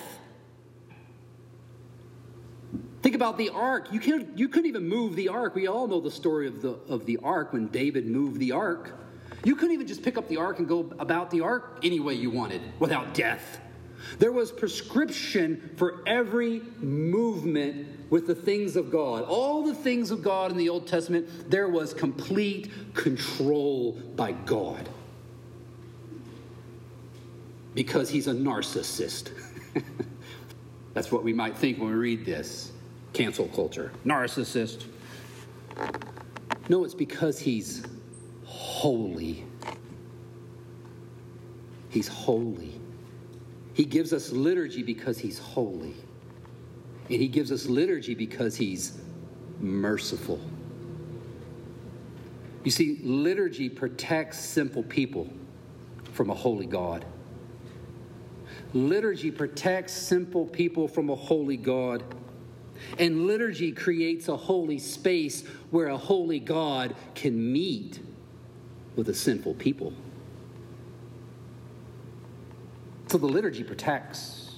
Think 3.03 3.17
about 3.17 3.39
the 3.39 3.49
ark. 3.49 3.89
You, 3.91 3.99
can't, 3.99 4.39
you 4.39 4.49
couldn't 4.49 4.69
even 4.69 4.89
move 4.89 5.17
the 5.17 5.31
ark. 5.31 5.57
We 5.57 5.67
all 5.67 5.89
know 5.89 6.01
the 6.01 6.13
story 6.13 6.47
of 6.47 6.63
the, 6.63 6.79
of 6.87 7.07
the 7.07 7.19
ark 7.25 7.53
when 7.53 7.67
David 7.67 8.07
moved 8.07 8.39
the 8.39 8.53
ark. 8.53 8.93
You 9.43 9.57
couldn't 9.57 9.75
even 9.75 9.89
just 9.89 10.05
pick 10.05 10.17
up 10.17 10.29
the 10.29 10.37
ark 10.37 10.61
and 10.61 10.69
go 10.69 10.93
about 11.01 11.33
the 11.33 11.41
ark 11.41 11.81
any 11.83 11.99
way 11.99 12.15
you 12.15 12.31
wanted 12.31 12.61
without 12.79 13.15
death. 13.15 13.61
There 14.19 14.33
was 14.33 14.51
prescription 14.53 15.71
for 15.77 16.03
every 16.07 16.63
movement 16.79 18.11
with 18.11 18.27
the 18.27 18.35
things 18.35 18.77
of 18.77 18.91
God. 18.91 19.25
All 19.25 19.63
the 19.63 19.75
things 19.75 20.11
of 20.11 20.23
God 20.23 20.51
in 20.51 20.57
the 20.57 20.69
Old 20.69 20.87
Testament, 20.87 21.51
there 21.51 21.69
was 21.69 21.95
complete 21.95 22.71
control 22.95 23.93
by 24.17 24.33
God. 24.33 24.89
Because 27.75 28.11
he's 28.11 28.27
a 28.27 28.35
narcissist. 28.35 29.31
That's 30.95 31.13
what 31.13 31.23
we 31.23 31.33
might 31.33 31.57
think 31.57 31.79
when 31.79 31.89
we 31.89 31.95
read 31.95 32.27
this. 32.27 32.73
Cancel 33.13 33.47
culture. 33.49 33.93
Narcissist. 34.05 34.87
No, 36.69 36.85
it's 36.85 36.95
because 36.95 37.39
he's 37.39 37.85
holy. 38.45 39.45
He's 41.91 42.09
holy. 42.09 42.81
He 43.81 43.87
gives 43.87 44.13
us 44.13 44.31
liturgy 44.31 44.83
because 44.83 45.17
he's 45.17 45.39
holy. 45.39 45.95
And 47.09 47.19
he 47.19 47.29
gives 47.29 47.51
us 47.51 47.65
liturgy 47.65 48.15
because 48.15 48.55
he's 48.55 48.99
merciful. 49.59 50.39
You 52.63 52.73
see, 52.73 53.01
liturgy 53.03 53.71
protects 53.71 54.39
simple 54.39 54.83
people 54.83 55.31
from 56.13 56.29
a 56.29 56.35
holy 56.35 56.67
God. 56.67 57.07
Liturgy 58.75 59.31
protects 59.31 59.95
simple 59.95 60.45
people 60.45 60.87
from 60.87 61.09
a 61.09 61.17
holy 61.17 61.57
God. 61.57 62.05
And 62.99 63.27
liturgy 63.27 63.73
creates 63.73 64.29
a 64.29 64.37
holy 64.37 64.79
space 64.79 65.43
where 65.71 65.89
a 65.89 65.97
holy 65.97 66.39
God 66.39 66.95
can 67.15 67.51
meet 67.51 67.99
with 68.95 69.09
a 69.09 69.15
sinful 69.15 69.55
people. 69.55 69.95
So 73.11 73.19
the 73.19 73.27
liturgy 73.27 73.65
protects. 73.65 74.55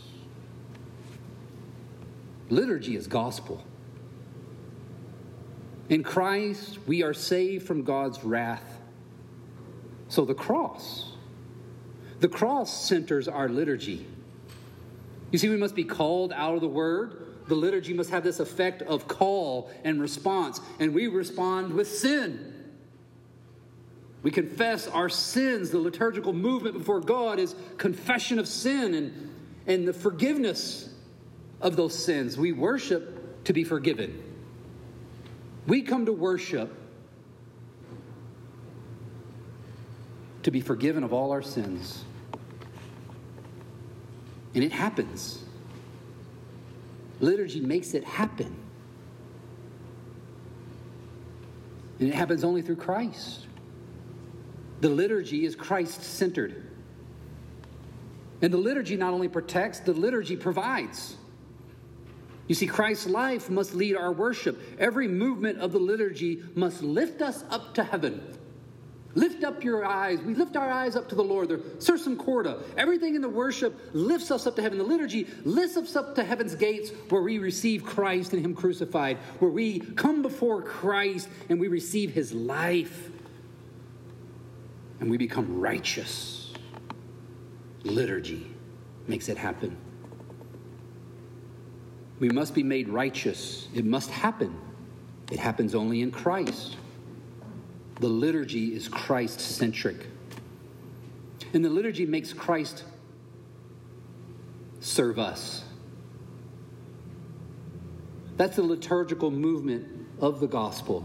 Liturgy 2.51 2.97
is 2.97 3.07
gospel. 3.07 3.65
In 5.89 6.03
Christ, 6.03 6.79
we 6.87 7.03
are 7.03 7.15
saved 7.15 7.67
from 7.67 7.83
God's 7.83 8.23
wrath. 8.23 8.79
So 10.09 10.27
the 10.27 10.35
cross, 10.35 11.13
the 12.21 12.29
cross 12.29 12.87
centers 12.87 13.27
our 13.27 13.49
liturgy. 13.49 14.07
You 15.31 15.39
see, 15.39 15.49
we 15.49 15.57
must 15.57 15.75
be 15.75 15.85
called 15.85 16.31
out 16.35 16.55
of 16.55 16.61
the 16.61 16.69
word. 16.69 17.25
The 17.49 17.55
liturgy 17.55 17.95
must 17.95 18.11
have 18.11 18.23
this 18.23 18.39
effect 18.39 18.83
of 18.83 19.09
call 19.09 19.71
and 19.83 19.99
response, 19.99 20.61
and 20.79 20.93
we 20.93 21.07
respond 21.07 21.73
with 21.73 21.89
sin. 21.89 22.52
We 24.23 24.31
confess 24.31 24.87
our 24.87 25.09
sins. 25.09 25.71
The 25.71 25.79
liturgical 25.79 26.33
movement 26.33 26.79
before 26.79 27.01
God 27.01 27.39
is 27.39 27.55
confession 27.77 28.39
of 28.39 28.47
sin 28.47 28.95
and, 28.95 29.31
and 29.67 29.89
the 29.89 29.93
forgiveness 29.93 30.89
of 31.61 31.77
those 31.77 31.97
sins. 31.97 32.39
We 32.39 32.53
worship 32.53 33.45
to 33.45 33.53
be 33.53 33.65
forgiven. 33.65 34.23
We 35.67 35.83
come 35.83 36.07
to 36.07 36.13
worship 36.13 36.73
to 40.43 40.51
be 40.51 40.61
forgiven 40.61 41.05
of 41.05 41.13
all 41.13 41.31
our 41.31 41.43
sins. 41.43 42.05
And 44.55 44.63
it 44.63 44.73
happens. 44.73 45.43
Liturgy 47.21 47.61
makes 47.61 47.95
it 47.95 48.05
happen. 48.05 48.55
And 52.01 52.09
it 52.09 52.15
happens 52.15 52.43
only 52.43 52.63
through 52.63 52.77
Christ. 52.77 53.47
The 54.83 54.89
liturgy 54.89 55.45
is 55.45 55.55
Christ 55.55 56.03
centered. 56.03 56.61
And 58.43 58.53
the 58.53 58.59
liturgy 58.59 58.97
not 58.97 59.15
only 59.15 59.29
protects, 59.29 59.79
the 59.79 59.93
liturgy 59.93 60.35
provides. 60.35 61.17
You 62.49 62.57
see, 62.57 62.67
Christ's 62.67 63.07
life 63.07 63.49
must 63.49 63.77
lead 63.77 63.95
our 63.95 64.11
worship. 64.11 64.61
Every 64.81 65.07
movement 65.07 65.61
of 65.61 65.71
the 65.71 65.79
liturgy 65.79 66.43
must 66.57 66.83
lift 66.83 67.23
us 67.23 67.45
up 67.49 67.75
to 67.75 67.85
heaven. 67.85 68.37
Lift 69.15 69.45
up 69.45 69.63
your 69.63 69.85
eyes. 69.85 70.21
We 70.21 70.35
lift 70.35 70.57
our 70.57 70.69
eyes 70.69 70.97
up 70.97 71.09
to 71.11 71.15
the 71.15 71.23
Lord. 71.23 71.51
The 71.51 71.59
sursum 71.59 72.17
corda. 72.17 72.61
Everything 72.77 73.15
in 73.15 73.23
the 73.23 73.29
worship 73.29 73.79
lifts 73.93 74.33
us 74.33 74.49
up 74.49 74.57
to 74.57 74.63
heaven. 74.63 74.79
The 74.79 74.85
liturgy 74.85 75.29
lifts 75.45 75.77
us 75.77 75.95
up 75.95 76.17
to 76.17 76.25
heaven's 76.25 76.57
gates 76.57 76.91
where 77.09 77.23
we 77.23 77.39
receive 77.39 77.85
Christ 77.85 78.33
and 78.33 78.45
Him 78.45 78.57
crucified, 78.57 79.19
where 79.39 79.51
we 79.53 79.79
come 79.79 80.23
before 80.23 80.61
Christ 80.61 81.29
and 81.49 81.61
we 81.61 81.69
receive 81.69 82.11
His 82.11 82.33
life 82.33 83.11
and 85.03 85.11
we 85.11 85.17
become 85.17 85.59
righteous. 85.59 86.53
Liturgy 87.83 88.47
makes 89.09 89.29
it 89.29 89.37
happen. 89.37 89.77
We 92.21 92.29
must 92.29 92.55
be 92.55 92.63
made 92.63 92.89
righteous. 92.89 93.67
It 93.75 93.85
must 93.85 94.11
happen. 94.11 94.57
It 95.33 95.41
happens 95.41 95.75
only 95.75 96.03
in 96.03 96.13
Christ. 96.13 96.77
The 97.99 98.07
liturgy 98.07 98.77
is 98.77 98.87
Christ 98.87 99.41
centric. 99.41 100.07
And 101.53 101.65
the 101.65 101.71
liturgy 101.71 102.07
makes 102.07 102.33
Christ 102.33 102.85
serve 104.79 105.19
us. 105.19 105.65
That's 108.37 108.55
the 108.55 108.63
liturgical 108.63 109.33
movement 109.33 109.89
of 110.21 110.39
the 110.39 110.47
gospel. 110.47 111.05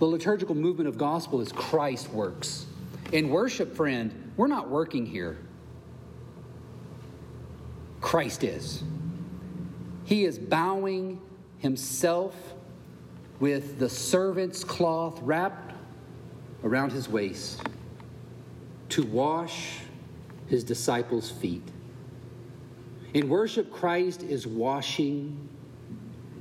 The 0.00 0.06
liturgical 0.06 0.54
movement 0.54 0.88
of 0.88 0.98
gospel 0.98 1.40
is 1.40 1.50
Christ 1.50 2.10
works. 2.10 2.66
In 3.12 3.28
worship, 3.28 3.76
friend, 3.76 4.32
we're 4.38 4.46
not 4.46 4.70
working 4.70 5.04
here. 5.04 5.36
Christ 8.00 8.42
is. 8.42 8.82
He 10.04 10.24
is 10.24 10.38
bowing 10.38 11.20
himself 11.58 12.34
with 13.38 13.78
the 13.78 13.88
servant's 13.88 14.64
cloth 14.64 15.20
wrapped 15.22 15.74
around 16.64 16.92
his 16.92 17.08
waist 17.08 17.62
to 18.88 19.02
wash 19.02 19.80
his 20.48 20.64
disciples' 20.64 21.30
feet. 21.30 21.66
In 23.12 23.28
worship, 23.28 23.70
Christ 23.70 24.22
is 24.22 24.46
washing 24.46 25.48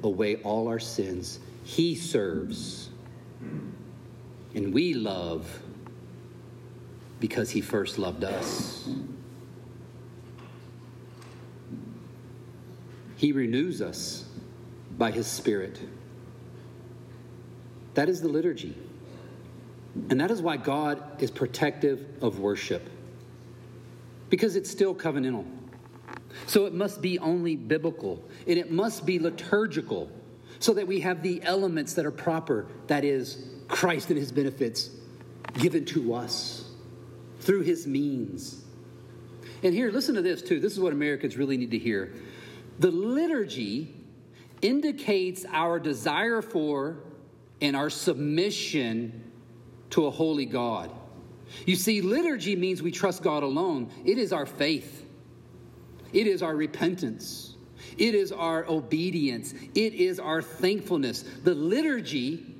away 0.03 0.37
all 0.37 0.67
our 0.69 0.79
sins. 0.79 1.39
He 1.63 1.95
serves, 1.95 2.89
and 4.55 4.73
we 4.73 4.93
love 4.93 5.61
because 7.21 7.51
he 7.51 7.61
first 7.61 7.97
loved 7.97 8.25
us. 8.25 8.89
He 13.15 13.31
renews 13.31 13.81
us 13.81 14.25
by 14.97 15.11
his 15.11 15.27
Spirit. 15.27 15.79
That 17.93 18.09
is 18.09 18.21
the 18.21 18.27
liturgy. 18.27 18.75
And 20.09 20.19
that 20.19 20.31
is 20.31 20.41
why 20.41 20.57
God 20.57 21.21
is 21.21 21.29
protective 21.29 22.03
of 22.21 22.39
worship, 22.39 22.89
because 24.29 24.55
it's 24.55 24.71
still 24.71 24.95
covenantal. 24.95 25.45
So 26.47 26.65
it 26.65 26.73
must 26.73 27.01
be 27.01 27.19
only 27.19 27.55
biblical, 27.55 28.23
and 28.47 28.57
it 28.57 28.71
must 28.71 29.05
be 29.05 29.19
liturgical, 29.19 30.09
so 30.59 30.73
that 30.73 30.87
we 30.87 31.01
have 31.01 31.21
the 31.21 31.43
elements 31.43 31.93
that 31.95 32.05
are 32.05 32.11
proper 32.11 32.67
that 32.87 33.03
is, 33.03 33.45
Christ 33.67 34.09
and 34.09 34.17
his 34.17 34.31
benefits 34.31 34.89
given 35.53 35.85
to 35.85 36.13
us 36.13 36.70
through 37.41 37.61
his 37.61 37.85
means. 37.85 38.63
And 39.63 39.73
here, 39.73 39.91
listen 39.91 40.15
to 40.15 40.21
this 40.21 40.41
too. 40.41 40.59
This 40.59 40.73
is 40.73 40.79
what 40.79 40.93
Americans 40.93 41.37
really 41.37 41.57
need 41.57 41.71
to 41.71 41.77
hear. 41.79 42.13
The 42.79 42.91
liturgy 42.91 43.93
indicates 44.61 45.45
our 45.51 45.79
desire 45.79 46.41
for 46.41 46.97
and 47.61 47.75
our 47.75 47.89
submission 47.89 49.31
to 49.91 50.07
a 50.07 50.11
holy 50.11 50.45
God. 50.45 50.91
You 51.65 51.75
see, 51.75 52.01
liturgy 52.01 52.55
means 52.55 52.81
we 52.81 52.91
trust 52.91 53.23
God 53.23 53.43
alone, 53.43 53.91
it 54.05 54.17
is 54.17 54.31
our 54.31 54.45
faith, 54.45 55.05
it 56.13 56.25
is 56.25 56.41
our 56.41 56.55
repentance, 56.55 57.55
it 57.97 58.15
is 58.15 58.31
our 58.31 58.65
obedience, 58.67 59.53
it 59.75 59.93
is 59.93 60.19
our 60.19 60.41
thankfulness. 60.41 61.23
The 61.43 61.53
liturgy 61.53 62.55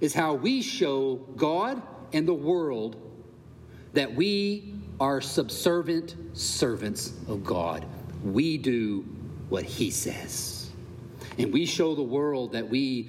is 0.00 0.14
how 0.14 0.34
we 0.34 0.62
show 0.62 1.16
God 1.36 1.82
and 2.12 2.28
the 2.28 2.34
world 2.34 3.03
that 3.94 4.14
we 4.14 4.74
are 5.00 5.20
subservient 5.20 6.16
servants 6.32 7.14
of 7.28 7.44
God. 7.44 7.84
We 8.22 8.58
do 8.58 9.04
what 9.48 9.64
He 9.64 9.90
says. 9.90 10.70
And 11.38 11.52
we 11.52 11.66
show 11.66 11.94
the 11.94 12.02
world 12.02 12.52
that 12.52 12.68
we 12.68 13.08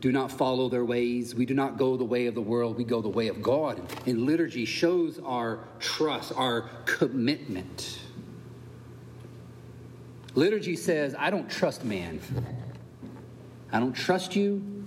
do 0.00 0.12
not 0.12 0.32
follow 0.32 0.68
their 0.68 0.84
ways. 0.84 1.34
We 1.34 1.46
do 1.46 1.54
not 1.54 1.76
go 1.76 1.96
the 1.96 2.04
way 2.04 2.26
of 2.26 2.34
the 2.34 2.40
world. 2.40 2.76
We 2.76 2.84
go 2.84 3.00
the 3.00 3.08
way 3.08 3.28
of 3.28 3.42
God. 3.42 3.80
And 4.06 4.24
liturgy 4.24 4.64
shows 4.64 5.20
our 5.24 5.60
trust, 5.78 6.32
our 6.34 6.62
commitment. 6.86 8.00
Liturgy 10.34 10.76
says, 10.76 11.14
I 11.18 11.30
don't 11.30 11.50
trust 11.50 11.84
man. 11.84 12.20
I 13.72 13.78
don't 13.78 13.92
trust 13.92 14.34
you. 14.34 14.86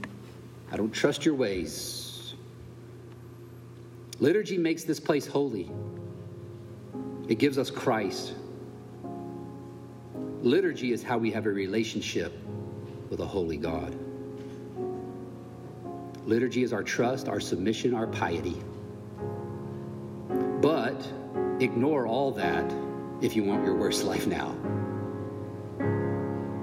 I 0.71 0.77
don't 0.77 0.91
trust 0.91 1.25
your 1.25 1.35
ways. 1.35 2.02
Liturgy 4.19 4.57
makes 4.57 4.83
this 4.83 4.99
place 4.99 5.25
holy, 5.25 5.71
it 7.27 7.39
gives 7.39 7.57
us 7.57 7.71
Christ. 7.71 8.33
Liturgy 10.41 10.91
is 10.91 11.01
how 11.01 11.17
we 11.17 11.31
have 11.31 11.45
a 11.45 11.49
relationship 11.49 12.33
with 13.09 13.21
a 13.21 13.25
holy 13.25 13.57
God. 13.57 13.97
Liturgy 16.25 16.63
is 16.63 16.73
our 16.73 16.83
trust, 16.83 17.29
our 17.29 17.39
submission, 17.39 17.93
our 17.93 18.07
piety. 18.07 18.61
But 20.61 21.07
ignore 21.59 22.07
all 22.07 22.31
that 22.31 22.73
if 23.21 23.35
you 23.35 23.43
want 23.43 23.65
your 23.65 23.75
worst 23.75 24.03
life 24.03 24.27
now. 24.27 24.53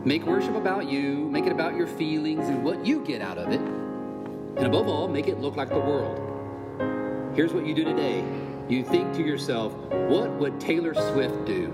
Make 0.05 0.25
worship 0.25 0.55
about 0.55 0.89
you, 0.89 1.29
make 1.31 1.47
it 1.47 1.53
about 1.53 1.75
your 1.75 1.87
feelings 1.87 2.49
and 2.49 2.65
what 2.65 2.87
you 2.87 3.05
get 3.05 3.21
out 3.21 3.39
of 3.39 3.51
it. 3.51 3.61
And 3.61 4.67
above 4.67 4.89
all, 4.89 5.09
make 5.09 5.27
it 5.27 5.41
look 5.41 5.57
like 5.57 5.69
the 5.69 5.79
world. 5.79 6.30
Here's 7.35 7.53
what 7.53 7.64
you 7.64 7.75
do 7.75 7.85
today 7.85 8.25
you 8.69 8.85
think 8.85 9.12
to 9.14 9.23
yourself, 9.23 9.73
what 9.75 10.31
would 10.33 10.61
Taylor 10.61 10.95
Swift 10.95 11.45
do? 11.45 11.73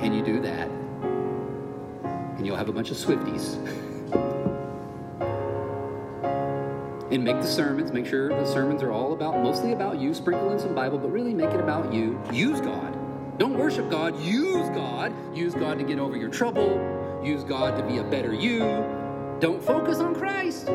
And 0.00 0.14
you 0.14 0.24
do 0.24 0.40
that. 0.40 0.68
And 2.36 2.44
you'll 2.44 2.56
have 2.56 2.68
a 2.68 2.72
bunch 2.72 2.90
of 2.90 2.96
Swifties. 2.96 3.54
and 7.12 7.22
make 7.22 7.36
the 7.36 7.46
sermons, 7.46 7.92
make 7.92 8.06
sure 8.06 8.28
the 8.28 8.44
sermons 8.44 8.82
are 8.82 8.90
all 8.90 9.12
about, 9.12 9.40
mostly 9.40 9.72
about 9.72 10.00
you, 10.00 10.12
sprinkle 10.12 10.50
in 10.50 10.58
some 10.58 10.74
Bible, 10.74 10.98
but 10.98 11.12
really 11.12 11.32
make 11.32 11.50
it 11.50 11.60
about 11.60 11.92
you. 11.92 12.20
Use 12.32 12.60
God. 12.60 12.98
Don't 13.38 13.56
worship 13.56 13.88
God, 13.90 14.20
use 14.20 14.68
God. 14.70 15.12
Use 15.36 15.54
God 15.54 15.78
to 15.78 15.84
get 15.84 16.00
over 16.00 16.16
your 16.16 16.30
trouble. 16.30 17.20
use 17.22 17.44
God 17.44 17.78
to 17.78 17.84
be 17.84 17.98
a 17.98 18.04
better 18.04 18.34
you. 18.34 18.58
Don't 19.40 19.62
focus 19.62 19.98
on 19.98 20.14
Christ. 20.14 20.68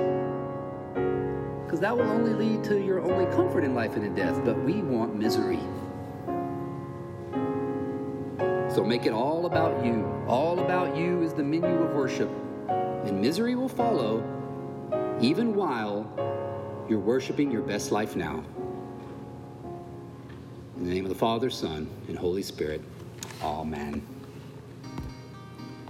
Because 1.70 1.82
that 1.82 1.96
will 1.96 2.10
only 2.10 2.34
lead 2.34 2.64
to 2.64 2.84
your 2.84 3.00
only 3.00 3.28
comfort 3.36 3.64
in 3.64 3.76
life 3.76 3.96
and 3.96 4.04
in 4.04 4.16
death. 4.16 4.44
But 4.44 4.60
we 4.64 4.82
want 4.82 5.16
misery. 5.16 5.60
So 8.74 8.84
make 8.84 9.06
it 9.06 9.14
all 9.14 9.46
about 9.46 9.86
you. 9.86 10.04
All 10.28 10.62
about 10.62 10.98
you 10.98 11.22
is 11.22 11.32
the 11.32 11.44
menu 11.44 11.68
of 11.68 11.94
worship. 11.94 12.28
And 12.70 13.22
misery 13.22 13.54
will 13.54 13.70
follow 13.70 14.24
even 15.22 15.54
while 15.54 16.12
you're 16.90 16.98
worshiping 16.98 17.52
your 17.52 17.62
best 17.62 17.92
life 17.92 18.16
now. 18.16 18.44
In 20.76 20.86
the 20.86 20.92
name 20.92 21.06
of 21.06 21.10
the 21.10 21.20
Father, 21.20 21.52
Son, 21.52 21.88
and 22.08 22.18
Holy 22.18 22.42
Spirit. 22.42 22.82
Amen. 23.44 24.02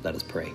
Let 0.04 0.14
us 0.14 0.24
pray. 0.24 0.52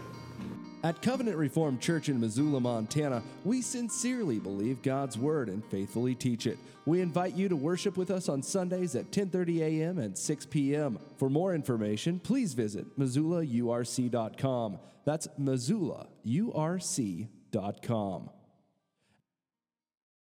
At 0.85 1.01
Covenant 1.01 1.39
Reformed 1.39 1.81
Church 1.81 2.11
in 2.11 2.21
Missoula, 2.21 2.61
Montana, 2.61 3.23
we 3.43 3.63
sincerely 3.63 4.39
believe 4.39 4.83
God's 4.83 5.17
word 5.17 5.49
and 5.49 5.65
faithfully 5.65 6.15
teach 6.15 6.47
it. 6.47 6.59
We 6.85 7.01
invite 7.01 7.35
you 7.35 7.49
to 7.49 7.57
worship 7.57 7.97
with 7.97 8.11
us 8.11 8.29
on 8.29 8.43
Sundays 8.43 8.95
at 8.95 9.11
10:30 9.11 9.61
a.m. 9.61 9.99
and 9.99 10.15
6 10.17 10.47
p.m. 10.47 10.99
For 11.17 11.29
more 11.31 11.55
information, 11.55 12.21
please 12.21 12.53
visit 12.53 12.99
missoulaurc.com. 12.99 14.79
That's 15.07 15.27
missoulaurc.com. 15.41 18.31